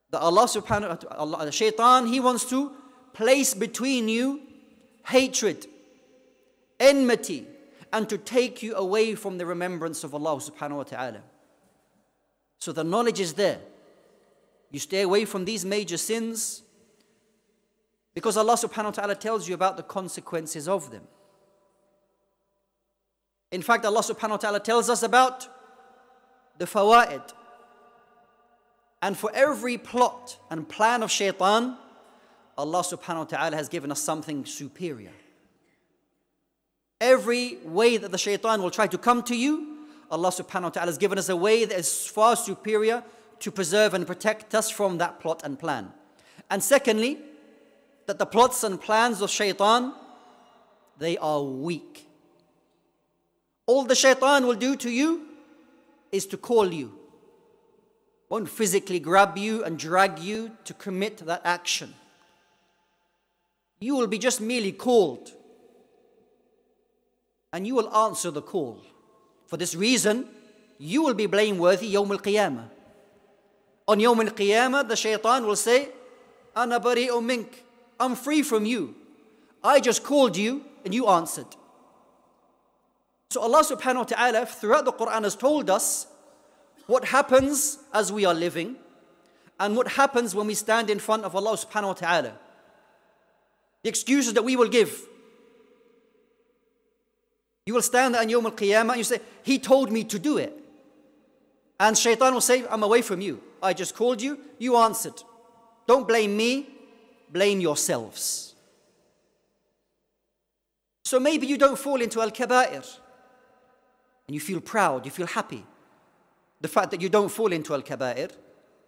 that 0.10 0.20
Allah 0.20 0.46
subhanahu 0.46 0.90
wa 0.90 0.96
ta'ala, 0.96 1.52
shaitan, 1.52 2.08
he 2.08 2.20
wants 2.20 2.46
to 2.46 2.72
place 3.14 3.54
between 3.54 4.10
you 4.10 4.42
hatred, 5.06 5.68
enmity, 6.80 7.46
and 7.94 8.08
to 8.10 8.18
take 8.18 8.64
you 8.64 8.76
away 8.76 9.16
from 9.16 9.38
the 9.38 9.46
remembrance 9.46 10.04
of 10.04 10.14
Allah 10.14 10.38
subhanahu 10.38 10.78
wa 10.78 10.84
ta'ala. 10.84 11.22
So 12.58 12.72
the 12.72 12.84
knowledge 12.84 13.20
is 13.20 13.34
there. 13.34 13.60
You 14.70 14.80
stay 14.80 15.02
away 15.02 15.26
from 15.26 15.46
these 15.46 15.66
major 15.66 15.98
sins 15.98 16.64
because 18.14 18.38
Allah 18.38 18.54
subhanahu 18.54 18.86
wa 18.86 18.92
ta'ala 18.92 19.16
tells 19.16 19.48
you 19.48 19.56
about 19.56 19.78
the 19.78 19.84
consequences 19.84 20.68
of 20.68 20.92
them. 20.92 21.04
In 23.52 23.62
fact, 23.62 23.86
Allah 23.86 24.02
subhanahu 24.02 24.32
wa 24.32 24.38
ta'ala 24.38 24.60
tells 24.62 24.90
us 24.90 25.04
about 25.04 25.48
the 26.58 26.66
fawaid. 26.66 27.34
And 29.02 29.18
for 29.18 29.32
every 29.34 29.78
plot 29.78 30.38
and 30.50 30.68
plan 30.70 31.04
of 31.04 31.12
shaitan, 31.12 31.78
Allah 32.58 32.82
subhanahu 32.82 33.18
wa 33.18 33.24
ta'ala 33.24 33.56
has 33.58 33.68
given 33.68 33.92
us 33.92 34.02
something 34.02 34.46
superior. 34.46 35.12
Every 37.02 37.58
way 37.66 37.98
that 37.98 38.12
the 38.12 38.18
shaitan 38.20 38.62
will 38.62 38.70
try 38.70 38.86
to 38.86 38.98
come 38.98 39.24
to 39.24 39.36
you, 39.36 39.88
Allah 40.12 40.30
subhanahu 40.30 40.64
wa 40.64 40.70
ta'ala 40.70 40.86
has 40.86 41.00
given 41.00 41.18
us 41.18 41.30
a 41.30 41.36
way 41.36 41.66
that 41.66 41.78
is 41.78 42.06
far 42.06 42.36
superior 42.36 43.04
to 43.40 43.52
preserve 43.52 43.96
and 43.96 44.06
protect 44.06 44.54
us 44.54 44.70
from 44.70 45.00
that 45.00 45.20
plot 45.20 45.42
and 45.44 45.58
plan. 45.58 45.92
And 46.52 46.62
secondly, 46.64 47.18
that 48.06 48.20
the 48.20 48.28
plots 48.28 48.64
and 48.64 48.80
plans 48.80 49.20
of 49.22 49.32
shaitan, 49.32 49.94
they 51.00 51.18
are 51.18 51.42
weak. 51.42 52.08
All 53.66 53.84
the 53.84 53.96
shaitan 53.96 54.46
will 54.46 54.56
do 54.56 54.76
to 54.76 54.90
you 54.92 55.26
is 56.12 56.28
to 56.28 56.38
call 56.38 56.72
you. 56.72 56.94
Won't 58.30 58.48
physically 58.48 59.00
grab 59.00 59.40
you 59.40 59.64
and 59.64 59.80
drag 59.80 60.20
you 60.20 60.52
to 60.66 60.74
commit 60.76 61.18
that 61.26 61.42
action. 61.46 61.96
You 63.80 63.96
will 63.96 64.08
be 64.08 64.20
just 64.20 64.40
merely 64.40 64.72
called 64.72 65.32
and 67.54 67.68
you 67.68 67.76
will 67.76 67.94
answer 67.94 68.32
the 68.32 68.42
call. 68.42 68.82
For 69.48 69.58
this 69.58 69.76
reason, 69.76 70.28
you 70.78 71.04
will 71.04 71.14
be 71.14 71.26
blameworthy 71.26 71.94
Yawm 71.94 72.12
al 72.12 72.20
Qiyamah. 72.20 72.70
On 73.88 74.00
Yawm 74.00 74.26
al 74.26 74.34
Qiyamah, 74.34 74.88
the 74.88 74.96
shaitan 74.96 75.46
will 75.46 75.56
say, 75.56 75.90
Ana 76.56 76.80
bari'u 76.80 77.24
mink. 77.24 77.64
I'm 78.00 78.16
free 78.16 78.42
from 78.42 78.66
you. 78.66 78.96
I 79.64 79.80
just 79.80 80.04
called 80.04 80.36
you 80.36 80.64
and 80.84 80.94
you 80.94 81.08
answered. 81.08 81.46
So 83.30 83.42
Allah 83.42 83.64
subhanahu 83.64 83.98
wa 83.98 84.04
ta'ala 84.04 84.46
throughout 84.46 84.86
the 84.86 84.92
Quran 84.92 85.24
has 85.24 85.36
told 85.36 85.70
us 85.70 86.08
what 86.88 87.06
happens 87.06 87.78
as 87.94 88.12
we 88.12 88.26
are 88.26 88.34
living 88.34 88.76
and 89.60 89.76
what 89.76 89.88
happens 89.88 90.34
when 90.34 90.48
we 90.48 90.56
stand 90.56 90.90
in 90.90 91.00
front 91.00 91.24
of 91.24 91.36
Allah 91.36 91.56
subhanahu 91.56 91.88
wa 91.88 91.94
ta'ala. 91.94 92.34
The 93.84 93.90
excuses 93.90 94.34
that 94.34 94.44
we 94.44 94.56
will 94.56 94.68
give 94.68 95.08
you 97.67 97.75
will 97.75 97.83
stand 97.83 98.15
on 98.15 98.29
Yom 98.29 98.47
Al 98.47 98.53
Qiyamah 98.53 98.91
and 98.91 98.99
you 98.99 99.05
say, 99.05 99.21
He 99.43 99.59
told 99.59 99.91
me 99.91 100.05
to 100.05 100.19
do 100.19 100.39
it. 100.39 100.53
And 101.79 101.99
Shaitan 101.99 102.33
will 102.33 102.41
say, 102.41 102.65
I'm 102.69 102.83
away 102.83 103.03
from 103.03 103.21
you. 103.21 103.43
I 103.63 103.73
just 103.73 103.95
called 103.95 104.23
you, 104.23 104.39
you 104.59 104.77
answered. 104.77 105.23
Don't 105.87 106.07
blame 106.07 106.37
me, 106.37 106.69
blame 107.31 107.61
yourselves. 107.61 108.55
So 111.05 111.21
maybe 111.21 111.47
you 111.47 111.59
don't 111.59 111.79
fall 111.79 112.01
into 112.01 112.21
Al 112.21 112.31
Kaba'ir 112.31 112.99
and 114.27 114.35
you 114.35 114.41
feel 114.41 114.61
proud, 114.61 115.05
you 115.05 115.11
feel 115.11 115.27
happy. 115.27 115.65
The 116.61 116.69
fact 116.69 116.91
that 116.93 117.01
you 117.01 117.09
don't 117.09 117.29
fall 117.29 117.53
into 117.53 117.75
Al 117.75 117.83
Kaba'ir, 117.83 118.31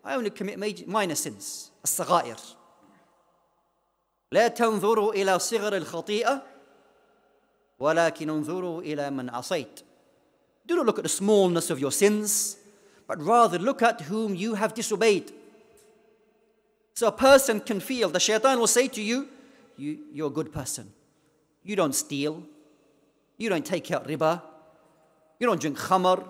I 0.04 0.14
only 0.14 0.31
commit 0.31 0.59
major, 0.59 0.85
minor 0.87 1.14
sins, 1.14 1.70
الصغائر. 1.85 2.38
لا 4.33 4.48
تنظروا 4.48 5.12
إلى 5.12 5.38
صغر 5.38 5.76
الخطيئة 5.76 6.42
ولكن 7.83 8.31
انظروا 8.31 8.83
إلى 8.83 9.11
من 9.11 9.31
عصيت. 9.31 9.83
Do 10.66 10.76
not 10.76 10.87
look 10.87 10.98
at 10.98 11.04
the 11.04 11.09
smallness 11.09 11.70
of 11.70 11.81
your 11.81 11.92
sins, 11.92 12.57
but 13.07 13.22
rather 13.22 13.59
look 13.59 13.83
at 13.83 14.02
whom 14.02 14.35
you 14.35 14.54
have 14.54 14.74
disobeyed. 14.74 15.33
So 16.94 17.07
a 17.07 17.12
person 17.12 17.61
can 17.61 17.81
feel, 17.81 18.09
the 18.09 18.20
shaitan 18.20 18.59
will 18.59 18.66
say 18.66 18.88
to 18.88 19.00
you, 19.00 19.28
you 19.76 19.98
you're 20.12 20.26
a 20.26 20.31
good 20.31 20.52
person. 20.52 20.92
You 21.62 21.76
don't 21.76 21.94
steal. 21.94 22.42
You 23.37 23.48
don't 23.48 23.64
take 23.64 23.90
out 23.92 24.07
riba. 24.09 24.42
You 25.38 25.46
don't 25.46 25.61
drink 25.61 25.78
khamr. 25.78 26.26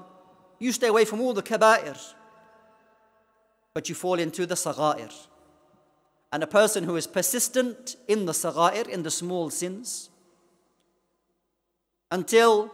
You 0.58 0.72
stay 0.72 0.88
away 0.88 1.04
from 1.04 1.20
all 1.20 1.32
the 1.32 1.42
kaba'ir. 1.42 1.96
But 3.72 3.88
you 3.88 3.94
fall 3.94 4.18
into 4.18 4.44
the 4.44 4.54
sagha'ir. 4.54 5.12
And 6.32 6.42
a 6.42 6.46
person 6.46 6.84
who 6.84 6.96
is 6.96 7.06
persistent 7.06 7.96
in 8.06 8.26
the 8.26 8.32
sagha'ir, 8.32 8.86
in 8.88 9.02
the 9.02 9.10
small 9.10 9.50
sins, 9.50 10.10
until 12.13 12.71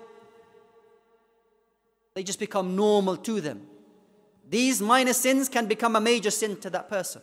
they 2.14 2.24
just 2.24 2.40
become 2.40 2.76
normal 2.76 3.16
to 3.16 3.40
them. 3.40 3.62
These 4.50 4.82
minor 4.82 5.14
sins 5.14 5.48
can 5.48 5.66
become 5.66 5.96
a 5.96 6.02
major 6.02 6.30
sin 6.30 6.58
to 6.58 6.70
that 6.72 6.90
person. 6.90 7.22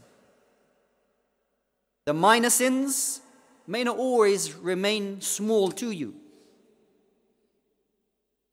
The 2.07 2.15
minor 2.15 2.49
sins 2.49 3.21
may 3.67 3.85
not 3.85 3.99
always 3.99 4.55
remain 4.55 5.21
small 5.21 5.71
to 5.73 5.91
you. 5.91 6.15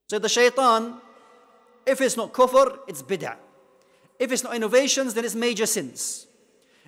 So 0.09 0.19
the 0.19 0.27
shaitan, 0.27 0.95
if 1.85 2.01
it's 2.01 2.17
not 2.17 2.33
kufr, 2.33 2.79
it's 2.87 3.01
bid'ah. 3.01 3.37
If 4.19 4.33
it's 4.33 4.43
not 4.43 4.55
innovations, 4.55 5.13
then 5.13 5.23
it's 5.23 5.35
major 5.35 5.65
sins. 5.65 6.27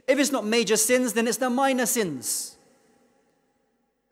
If 0.08 0.20
it's 0.20 0.32
not 0.32 0.46
major 0.46 0.76
sins, 0.76 1.14
then 1.14 1.28
it's 1.28 1.38
the 1.38 1.50
minor 1.50 1.86
sins. 1.86 2.58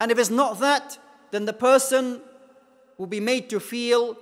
And 0.00 0.10
if 0.10 0.18
it's 0.18 0.30
not 0.30 0.60
that, 0.60 0.98
then 1.30 1.44
the 1.44 1.52
person 1.52 2.22
will 2.97 3.07
be 3.07 3.19
made 3.19 3.49
to 3.49 3.59
feel 3.59 4.17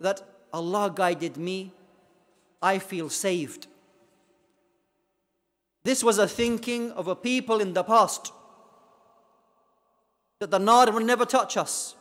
that 0.00 0.22
Allah 0.52 0.92
guided 0.94 1.36
me, 1.36 1.72
I 2.62 2.78
feel 2.78 3.08
saved. 3.08 3.66
This 5.84 6.02
was 6.02 6.18
a 6.18 6.28
thinking 6.28 6.90
of 6.92 7.08
a 7.08 7.16
people 7.16 7.60
in 7.60 7.72
the 7.72 7.84
past. 7.84 8.32
that 10.40 10.50
the 10.50 10.58
nar 10.58 10.90
will 10.92 11.04
never 11.04 11.24
touch 11.24 11.56
us. 11.56 11.96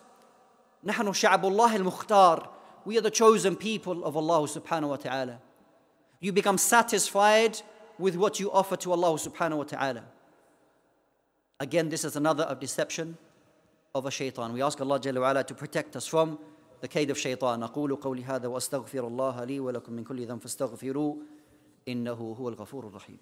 نحن 0.85 1.13
شعب 1.13 1.45
الله 1.45 1.77
المختار. 1.77 2.47
We 2.85 2.97
are 2.97 3.01
the 3.01 3.11
chosen 3.11 3.55
people 3.55 4.05
of 4.05 4.15
Allah 4.15 4.47
subhanahu 4.47 4.89
wa 4.89 4.95
ta'ala. 4.95 5.39
You 6.19 6.31
become 6.31 6.57
satisfied 6.57 7.59
with 7.97 8.15
what 8.15 8.39
you 8.39 8.51
offer 8.51 8.77
to 8.77 8.91
Allah 8.91 9.13
subhanahu 9.13 9.57
wa 9.57 9.63
ta'ala. 9.63 10.03
Again, 11.59 11.89
this 11.89 12.05
is 12.05 12.15
another 12.15 12.43
of 12.43 12.59
deception 12.59 13.17
Of 13.94 14.06
a 14.06 14.10
shaitan. 14.10 14.54
We 14.54 14.62
ask 14.62 14.80
Allah 14.80 14.98
Jalla 14.98 15.20
wa 15.20 15.42
to 15.42 15.54
protect 15.54 15.96
us 15.96 16.06
from 16.06 16.38
the 16.80 16.88
kaid 16.88 17.10
of 17.10 17.18
shaitan. 17.18 17.62
أقول 17.62 17.96
قولي 18.00 18.24
هذا 18.24 18.48
وأستغفر 18.48 19.06
الله 19.06 19.44
لي 19.44 19.60
ولكم 19.60 19.92
من 19.92 20.04
كل 20.04 20.26
ذنب 20.26 20.40
فاستغفروه 20.40 21.18
إنه 21.88 22.12
هو 22.12 22.48
الغفور 22.48 22.86
الرحيم. 22.86 23.18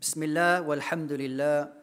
بسم 0.00 0.22
الله 0.22 0.62
والحمد 0.62 1.12
لله 1.12 1.81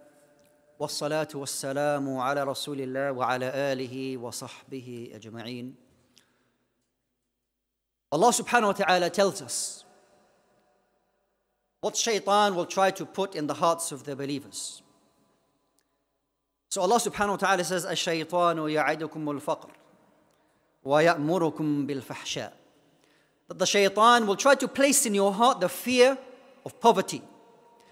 والصلاة 0.80 1.28
والسلام 1.36 2.18
على 2.18 2.44
رسول 2.44 2.82
الله 2.82 3.12
وعلى 3.12 3.46
آله 3.46 4.18
وصحبه 4.18 5.12
أجمعين. 5.16 5.76
Allah 8.12 8.30
subhanahu 8.30 8.68
wa 8.68 8.72
ta'ala 8.72 9.10
tells 9.10 9.42
us 9.42 9.84
what 11.82 11.96
shaitan 11.96 12.56
will 12.56 12.66
try 12.66 12.92
to 12.92 13.06
put 13.06 13.36
in 13.36 13.46
the 13.46 13.54
hearts 13.54 13.92
of 13.92 14.06
the 14.06 14.16
believers. 14.16 14.82
So 16.70 16.82
Allah 16.82 17.00
subhanahu 17.00 17.30
wa 17.32 17.36
ta'ala 17.36 17.64
says, 17.64 17.86
الشيطان 17.86 18.58
يعدكم 18.58 19.30
الفقر 19.30 19.70
ويأمركم 20.86 21.88
بالفحشاء. 21.88 22.54
That 23.50 23.60
the 23.60 23.66
shaitan 23.66 24.28
will 24.28 24.38
try 24.38 24.56
to 24.56 24.68
place 24.68 25.06
in 25.06 25.14
your 25.14 25.34
heart 25.34 25.60
the 25.60 25.70
fear 25.70 26.18
of 26.66 26.80
poverty 26.80 27.22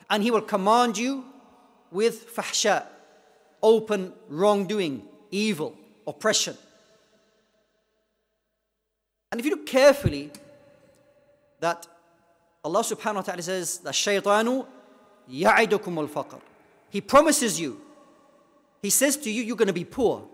and 0.10 0.24
he 0.24 0.32
will 0.32 0.42
command 0.42 0.98
you 0.98 1.26
with 1.92 2.34
fahsha, 2.36 2.86
open 3.62 4.14
wrongdoing, 4.30 5.04
evil, 5.32 5.76
oppression. 6.06 6.58
And 9.32 9.40
if 9.40 9.46
you 9.46 9.52
look 9.52 9.66
carefully, 9.66 10.32
that 11.60 11.88
Allah 12.64 12.82
subhanahu 12.82 13.16
wa 13.16 13.22
ta'ala 13.22 13.42
says, 13.42 13.80
that 13.80 13.94
shaytanu 13.94 14.66
ya'idukum 15.30 15.98
al-faqr. 15.98 16.40
He 16.90 17.02
promises 17.02 17.60
you. 17.60 17.82
He 18.82 18.90
says 18.90 19.18
to 19.18 19.32
you, 19.32 19.44
you're 19.44 19.58
going 19.58 19.68
to 19.68 19.74
be 19.74 19.84
poor. 19.84 20.28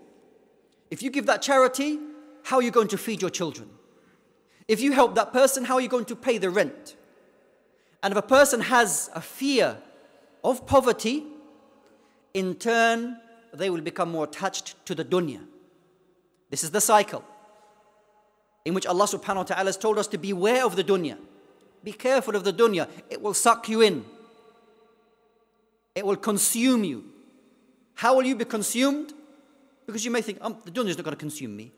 If 0.90 1.02
you 1.02 1.10
give 1.10 1.26
that 1.26 1.42
charity, 1.42 1.98
how 2.44 2.56
are 2.56 2.62
you 2.62 2.70
going 2.70 2.88
to 2.88 2.98
feed 2.98 3.20
your 3.20 3.30
children? 3.30 3.68
If 4.68 4.80
you 4.80 4.92
help 4.92 5.14
that 5.16 5.32
person, 5.32 5.64
how 5.64 5.74
are 5.74 5.80
you 5.80 5.88
going 5.88 6.04
to 6.06 6.16
pay 6.16 6.38
the 6.38 6.50
rent? 6.50 6.96
And 8.02 8.12
if 8.12 8.18
a 8.18 8.22
person 8.22 8.60
has 8.60 9.10
a 9.14 9.20
fear 9.20 9.78
of 10.44 10.66
poverty, 10.66 11.24
in 12.34 12.56
turn, 12.56 13.16
they 13.52 13.70
will 13.70 13.80
become 13.80 14.10
more 14.10 14.24
attached 14.24 14.84
to 14.86 14.94
the 14.94 15.04
dunya. 15.04 15.40
This 16.50 16.64
is 16.64 16.70
the 16.70 16.80
cycle 16.80 17.24
in 18.64 18.74
which 18.74 18.86
Allah 18.86 19.04
subhanahu 19.04 19.36
wa 19.36 19.42
ta'ala 19.42 19.66
has 19.66 19.76
told 19.76 19.98
us 19.98 20.06
to 20.08 20.18
beware 20.18 20.64
of 20.64 20.76
the 20.76 20.84
dunya. 20.84 21.16
Be 21.82 21.92
careful 21.92 22.34
of 22.34 22.44
the 22.44 22.52
dunya, 22.52 22.88
it 23.10 23.20
will 23.20 23.34
suck 23.34 23.68
you 23.68 23.82
in, 23.82 24.04
it 25.94 26.04
will 26.04 26.16
consume 26.16 26.84
you. 26.84 27.04
How 27.94 28.16
will 28.16 28.24
you 28.24 28.34
be 28.34 28.44
consumed? 28.44 29.12
Because 29.86 30.04
you 30.04 30.10
may 30.10 30.22
think, 30.22 30.38
um, 30.40 30.56
the 30.64 30.70
dunya 30.70 30.88
is 30.88 30.96
not 30.96 31.04
going 31.04 31.14
to 31.14 31.20
consume 31.20 31.56
me. 31.56 31.72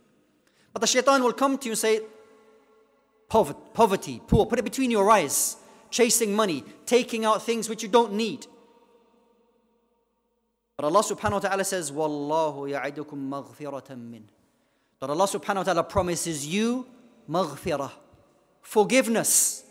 But 0.73 0.81
the 0.81 0.87
shaitan 0.87 1.23
will 1.23 1.33
come 1.33 1.59
to 1.59 1.67
you 1.67 1.73
and 1.73 1.79
say, 1.79 2.01
poverty, 3.29 3.59
poverty, 3.75 4.23
poor, 4.27 4.47
put 4.47 4.59
it 4.59 4.63
between 4.63 4.91
your 4.91 5.11
eyes, 5.11 5.57
chasing 5.91 6.35
money, 6.35 6.65
taking 6.87 7.25
out 7.25 7.43
things 7.43 7.69
which 7.69 7.83
you 7.83 7.89
don't 7.89 8.13
need. 8.13 8.47
But 10.77 10.85
Allah 10.85 11.03
subhanahu 11.03 11.33
wa 11.33 11.39
ta'ala 11.39 11.65
says, 11.65 11.91
Wallahu 11.91 12.71
ya'idukum 12.71 13.31
maghfiratan 13.31 14.11
min. 14.11 14.29
That 15.01 15.09
Allah 15.09 15.27
subhanahu 15.27 15.57
wa 15.57 15.63
ta'ala 15.63 15.85
promises 15.85 16.47
you 16.47 16.87
maghfirah, 17.29 17.91
forgiveness, 18.61 19.65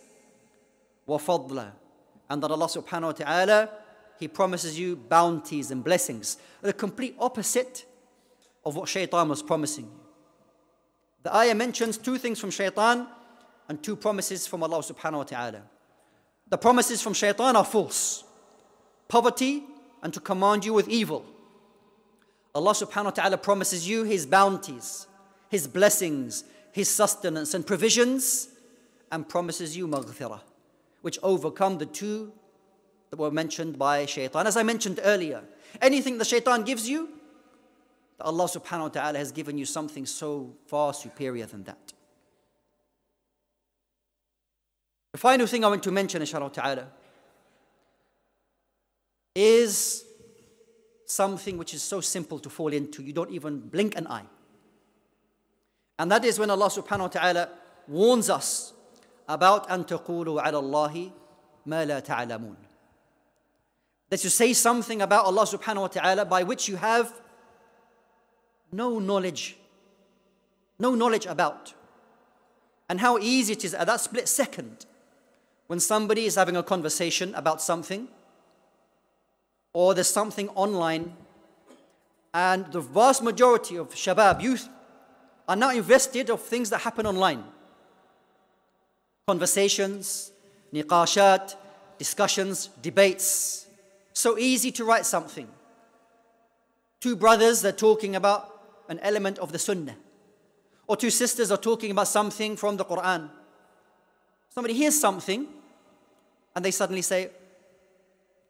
wa 1.05 1.17
fadla. 1.17 1.71
And 2.29 2.41
that 2.41 2.49
Allah 2.49 2.65
subhanahu 2.65 3.03
wa 3.03 3.11
ta'ala, 3.11 3.69
He 4.19 4.27
promises 4.27 4.79
you 4.79 4.95
bounties 4.95 5.69
and 5.69 5.83
blessings. 5.83 6.37
The 6.61 6.73
complete 6.73 7.15
opposite 7.19 7.85
of 8.65 8.75
what 8.75 8.89
shaitan 8.89 9.29
was 9.29 9.43
promising 9.43 9.85
you. 9.85 9.99
The 11.21 11.35
ayah 11.35 11.55
mentions 11.55 11.97
two 11.97 12.17
things 12.17 12.39
from 12.39 12.49
shaitan 12.49 13.07
and 13.69 13.81
two 13.81 13.95
promises 13.95 14.47
from 14.47 14.63
Allah 14.63 14.79
subhanahu 14.79 15.17
wa 15.17 15.23
ta'ala. 15.23 15.61
The 16.49 16.57
promises 16.57 17.01
from 17.01 17.13
shaitan 17.13 17.55
are 17.55 17.65
false. 17.65 18.23
Poverty 19.07 19.63
and 20.03 20.13
to 20.13 20.19
command 20.19 20.65
you 20.65 20.73
with 20.73 20.87
evil. 20.87 21.25
Allah 22.53 22.71
subhanahu 22.71 23.05
wa 23.05 23.11
ta'ala 23.11 23.37
promises 23.37 23.87
you 23.87 24.03
His 24.03 24.25
bounties, 24.25 25.07
His 25.49 25.67
blessings, 25.67 26.43
His 26.71 26.89
sustenance 26.89 27.53
and 27.53 27.65
provisions, 27.65 28.49
and 29.11 29.27
promises 29.27 29.75
you 29.75 29.87
maghfirah, 29.87 30.41
which 31.01 31.19
overcome 31.21 31.77
the 31.77 31.85
two 31.85 32.31
that 33.09 33.17
were 33.17 33.31
mentioned 33.31 33.77
by 33.77 34.05
shaitan. 34.05 34.47
As 34.47 34.57
I 34.57 34.63
mentioned 34.63 34.99
earlier, 35.03 35.43
anything 35.81 36.17
the 36.17 36.25
shaitan 36.25 36.63
gives 36.63 36.87
you, 36.89 37.09
Allah 38.19 38.45
subhanahu 38.45 38.81
wa 38.81 38.87
ta'ala 38.89 39.17
has 39.17 39.31
given 39.31 39.57
you 39.57 39.65
something 39.65 40.05
so 40.05 40.53
far 40.67 40.93
superior 40.93 41.45
than 41.45 41.63
that. 41.65 41.93
The 45.11 45.19
final 45.19 45.47
thing 45.47 45.63
I 45.63 45.69
want 45.69 45.83
to 45.83 45.91
mention, 45.91 46.21
inshallah 46.21 46.51
ta'ala, 46.51 46.87
is 49.34 50.04
something 51.06 51.58
which 51.58 51.74
is 51.74 51.82
so 51.82 52.00
simple 52.00 52.38
to 52.38 52.50
fall 52.50 52.72
into, 52.72 53.02
you 53.02 53.12
don't 53.12 53.30
even 53.30 53.60
blink 53.60 53.96
an 53.96 54.06
eye. 54.06 54.26
And 55.98 56.10
that 56.10 56.24
is 56.24 56.38
when 56.38 56.50
Allah 56.50 56.68
subhanahu 56.68 57.00
wa 57.00 57.08
ta'ala 57.08 57.48
warns 57.86 58.30
us 58.30 58.72
about 59.28 59.68
أن 59.68 59.86
تقولوا 59.86 60.40
على 60.42 60.58
الله 60.58 61.10
ما 61.66 61.84
لا 61.86 62.00
تعلمون. 62.00 62.56
That 64.08 64.24
you 64.24 64.30
say 64.30 64.52
something 64.52 65.02
about 65.02 65.24
Allah 65.26 65.42
subhanahu 65.42 65.82
wa 65.82 65.86
ta'ala 65.88 66.24
by 66.24 66.42
which 66.42 66.68
you 66.68 66.76
have 66.76 67.12
no 68.72 68.98
knowledge, 68.98 69.56
no 70.78 70.94
knowledge 70.94 71.26
about. 71.26 71.74
And 72.88 73.00
how 73.00 73.18
easy 73.18 73.52
it 73.52 73.64
is 73.64 73.74
at 73.74 73.86
that 73.86 74.00
split 74.00 74.26
second 74.26 74.86
when 75.68 75.78
somebody 75.78 76.24
is 76.24 76.34
having 76.34 76.56
a 76.56 76.62
conversation 76.62 77.34
about 77.34 77.62
something 77.62 78.08
or 79.75 79.93
there's 79.93 80.09
something 80.09 80.47
online, 80.55 81.13
and 82.33 82.71
the 82.71 82.79
vast 82.79 83.21
majority 83.21 83.75
of 83.75 83.89
shabab, 83.93 84.41
youth, 84.41 84.69
are 85.49 85.57
now 85.57 85.69
invested 85.69 86.29
of 86.29 86.41
things 86.41 86.69
that 86.69 86.79
happen 86.79 87.05
online. 87.05 87.43
Conversations, 89.27 90.31
niqashat, 90.73 91.55
discussions, 91.97 92.67
debates. 92.81 93.67
So 94.13 94.37
easy 94.37 94.71
to 94.71 94.85
write 94.85 95.05
something. 95.05 95.49
Two 97.01 97.17
brothers, 97.17 97.61
they're 97.61 97.73
talking 97.73 98.15
about 98.15 98.57
an 98.87 98.99
element 98.99 99.39
of 99.39 99.51
the 99.51 99.59
sunnah. 99.59 99.97
Or 100.87 100.95
two 100.95 101.09
sisters 101.09 101.51
are 101.51 101.57
talking 101.57 101.91
about 101.91 102.07
something 102.07 102.55
from 102.55 102.77
the 102.77 102.85
Quran. 102.85 103.29
Somebody 104.51 104.73
hears 104.73 104.97
something, 104.97 105.47
and 106.55 106.63
they 106.63 106.71
suddenly 106.71 107.01
say, 107.01 107.29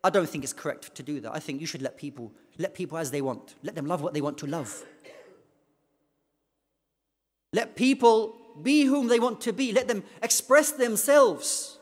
I 0.06 0.12
don't 0.12 0.30
think 0.30 0.44
it's 0.44 0.54
correct 0.54 0.94
to 0.94 1.02
do 1.02 1.20
that. 1.22 1.34
I 1.34 1.40
think 1.40 1.60
you 1.60 1.66
should 1.66 1.82
let 1.82 1.98
people 1.98 2.32
let 2.60 2.76
people 2.76 3.00
as 3.00 3.10
they 3.10 3.24
want. 3.24 3.56
Let 3.64 3.74
them 3.74 3.88
love 3.88 4.04
what 4.04 4.14
they 4.14 4.22
want 4.22 4.38
to 4.38 4.46
love. 4.46 4.86
Let 7.52 7.76
people 7.76 8.36
be 8.62 8.84
whom 8.84 9.08
they 9.08 9.20
want 9.20 9.42
to 9.42 9.52
be. 9.52 9.74
Let 9.74 9.88
them 9.88 10.04
express 10.22 10.74
themselves. 10.74 11.80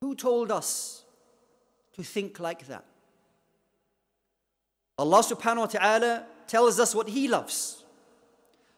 Who 0.00 0.14
told 0.14 0.52
us 0.52 1.02
to 1.94 2.04
think 2.04 2.38
like 2.38 2.68
that? 2.68 2.84
Allah 4.96 5.24
subhanahu 5.24 5.58
wa 5.58 5.66
ta'ala 5.66 6.26
tells 6.46 6.78
us 6.78 6.94
what 6.94 7.08
He 7.08 7.26
loves. 7.26 7.82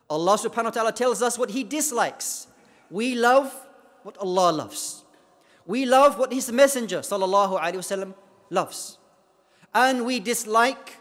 Allah 0.08 0.38
subhanahu 0.38 0.64
wa 0.64 0.70
ta'ala 0.70 0.92
tells 0.92 1.20
us 1.20 1.36
what 1.38 1.50
He 1.50 1.62
dislikes. 1.62 2.46
We 2.90 3.16
love 3.16 3.54
what 4.02 4.16
Allah 4.16 4.50
loves. 4.50 5.04
We 5.66 5.86
love 5.86 6.18
what 6.18 6.32
His 6.32 6.50
Messenger 6.50 6.98
sallallahu 7.00 7.60
alaihi 7.60 7.76
wasallam 7.76 8.14
loves, 8.50 8.98
and 9.74 10.04
we 10.04 10.20
dislike 10.20 10.98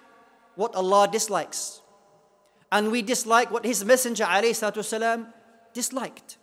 what 0.56 0.76
Allah 0.76 1.08
dislikes, 1.12 1.82
and 2.71 2.91
we 2.91 3.02
dislike 3.02 3.52
what 3.52 3.65
His 3.65 3.84
Messenger 3.84 4.26
alayhi 4.26 4.54
wasallam 4.54 5.28
disliked. 5.74 6.38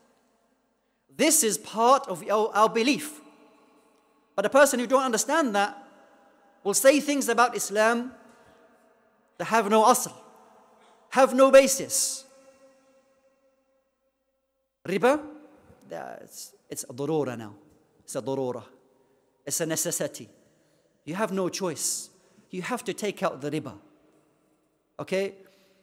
This 1.16 1.42
is 1.42 1.59
part 1.59 2.07
of 2.09 2.22
our, 2.28 2.50
our 2.54 2.68
belief. 2.68 3.20
But 4.37 4.46
a 4.46 4.50
person 4.50 4.78
who 4.78 4.87
don't 4.87 5.02
understand 5.02 5.54
that 5.57 5.76
will 6.62 6.74
say 6.74 7.00
things 7.00 7.28
about 7.28 7.57
Islam 7.57 8.12
that 9.38 9.46
have 9.46 9.68
no 9.68 9.83
asl, 9.85 10.12
have 11.11 11.35
no 11.35 11.50
basis. 11.50 12.24
Riba, 14.87 15.20
that's, 15.88 16.54
it's 16.70 16.85
a 16.85 16.92
darura 16.92 17.37
now. 17.37 17.54
It's 18.09 18.16
a. 18.16 18.62
It's 19.44 19.61
a 19.61 19.66
necessity. 19.66 20.31
You 21.05 21.14
have 21.14 21.31
no 21.31 21.51
choice. 21.51 22.09
You 22.51 22.62
have 22.62 22.83
to 22.85 22.94
take 22.94 23.23
out 23.23 23.42
the 23.42 23.51
riba. 23.51 23.75
Okay? 24.99 25.35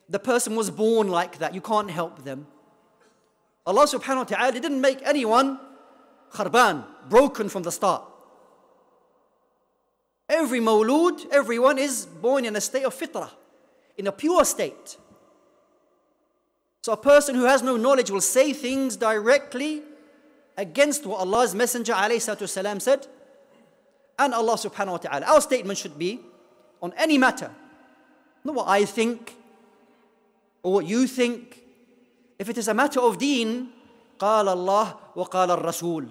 The 0.09 0.17
person 0.17 0.55
was 0.55 0.71
born 0.71 1.07
like 1.07 1.37
that. 1.37 1.53
You 1.53 1.61
can't 1.61 1.91
help 1.91 2.23
them. 2.23 2.47
Allah 3.67 3.85
subhanahu 3.85 4.17
wa 4.17 4.23
ta'ala 4.23 4.51
didn't 4.53 4.81
make 4.81 5.01
anyone 5.03 5.59
kharban, 6.31 6.85
broken 7.09 7.47
from 7.47 7.61
the 7.61 7.71
start. 7.71 8.03
Every 10.27 10.59
mawlud, 10.59 11.31
everyone 11.31 11.77
is 11.77 12.07
born 12.07 12.45
in 12.45 12.55
a 12.55 12.61
state 12.61 12.85
of 12.85 12.95
fitrah, 12.95 13.29
in 13.97 14.07
a 14.07 14.11
pure 14.11 14.43
state. 14.45 14.97
So 16.81 16.93
a 16.93 16.97
person 16.97 17.35
who 17.35 17.43
has 17.43 17.61
no 17.61 17.77
knowledge 17.77 18.09
will 18.09 18.21
say 18.21 18.51
things 18.51 18.97
directly 18.97 19.83
against 20.56 21.06
what 21.06 21.20
Allah's 21.20 21.54
Messenger 21.54 21.92
والسلام, 21.94 22.80
said 22.80 23.06
and 24.20 24.34
Allah 24.34 24.54
subhanahu 24.54 24.92
wa 24.92 24.96
ta'ala. 24.98 25.26
Our 25.26 25.40
statement 25.40 25.78
should 25.78 25.98
be 25.98 26.20
on 26.82 26.92
any 26.96 27.16
matter, 27.16 27.50
not 28.44 28.54
what 28.54 28.68
I 28.68 28.84
think 28.84 29.34
or 30.62 30.74
what 30.74 30.86
you 30.86 31.06
think. 31.06 31.56
If 32.38 32.48
it 32.48 32.58
is 32.58 32.68
a 32.68 32.74
matter 32.74 33.00
of 33.00 33.18
deen, 33.18 33.72
قال 34.18 34.46
الله 34.46 34.96
وقال 35.16 35.56
الرسول 35.58 36.08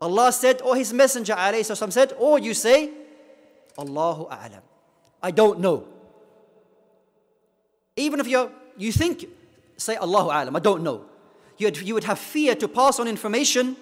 Allah 0.00 0.30
said, 0.30 0.62
or 0.62 0.76
His 0.76 0.92
Messenger 0.92 1.34
والسلام, 1.34 1.92
said, 1.92 2.12
or 2.18 2.38
you 2.38 2.54
say, 2.54 2.90
Allahu 3.76 4.26
A'lam. 4.26 4.62
I 5.20 5.32
don't 5.32 5.58
know. 5.58 5.86
Even 7.96 8.20
if 8.20 8.28
you 8.28 8.50
you 8.76 8.92
think, 8.92 9.26
say 9.76 9.96
Allahu 9.96 10.30
A'lam, 10.30 10.56
I 10.56 10.60
don't 10.60 10.82
know. 10.82 11.04
You'd, 11.58 11.78
you 11.78 11.94
would 11.94 12.04
have 12.04 12.18
fear 12.18 12.54
to 12.54 12.68
pass 12.68 13.00
on 13.00 13.08
information 13.08 13.76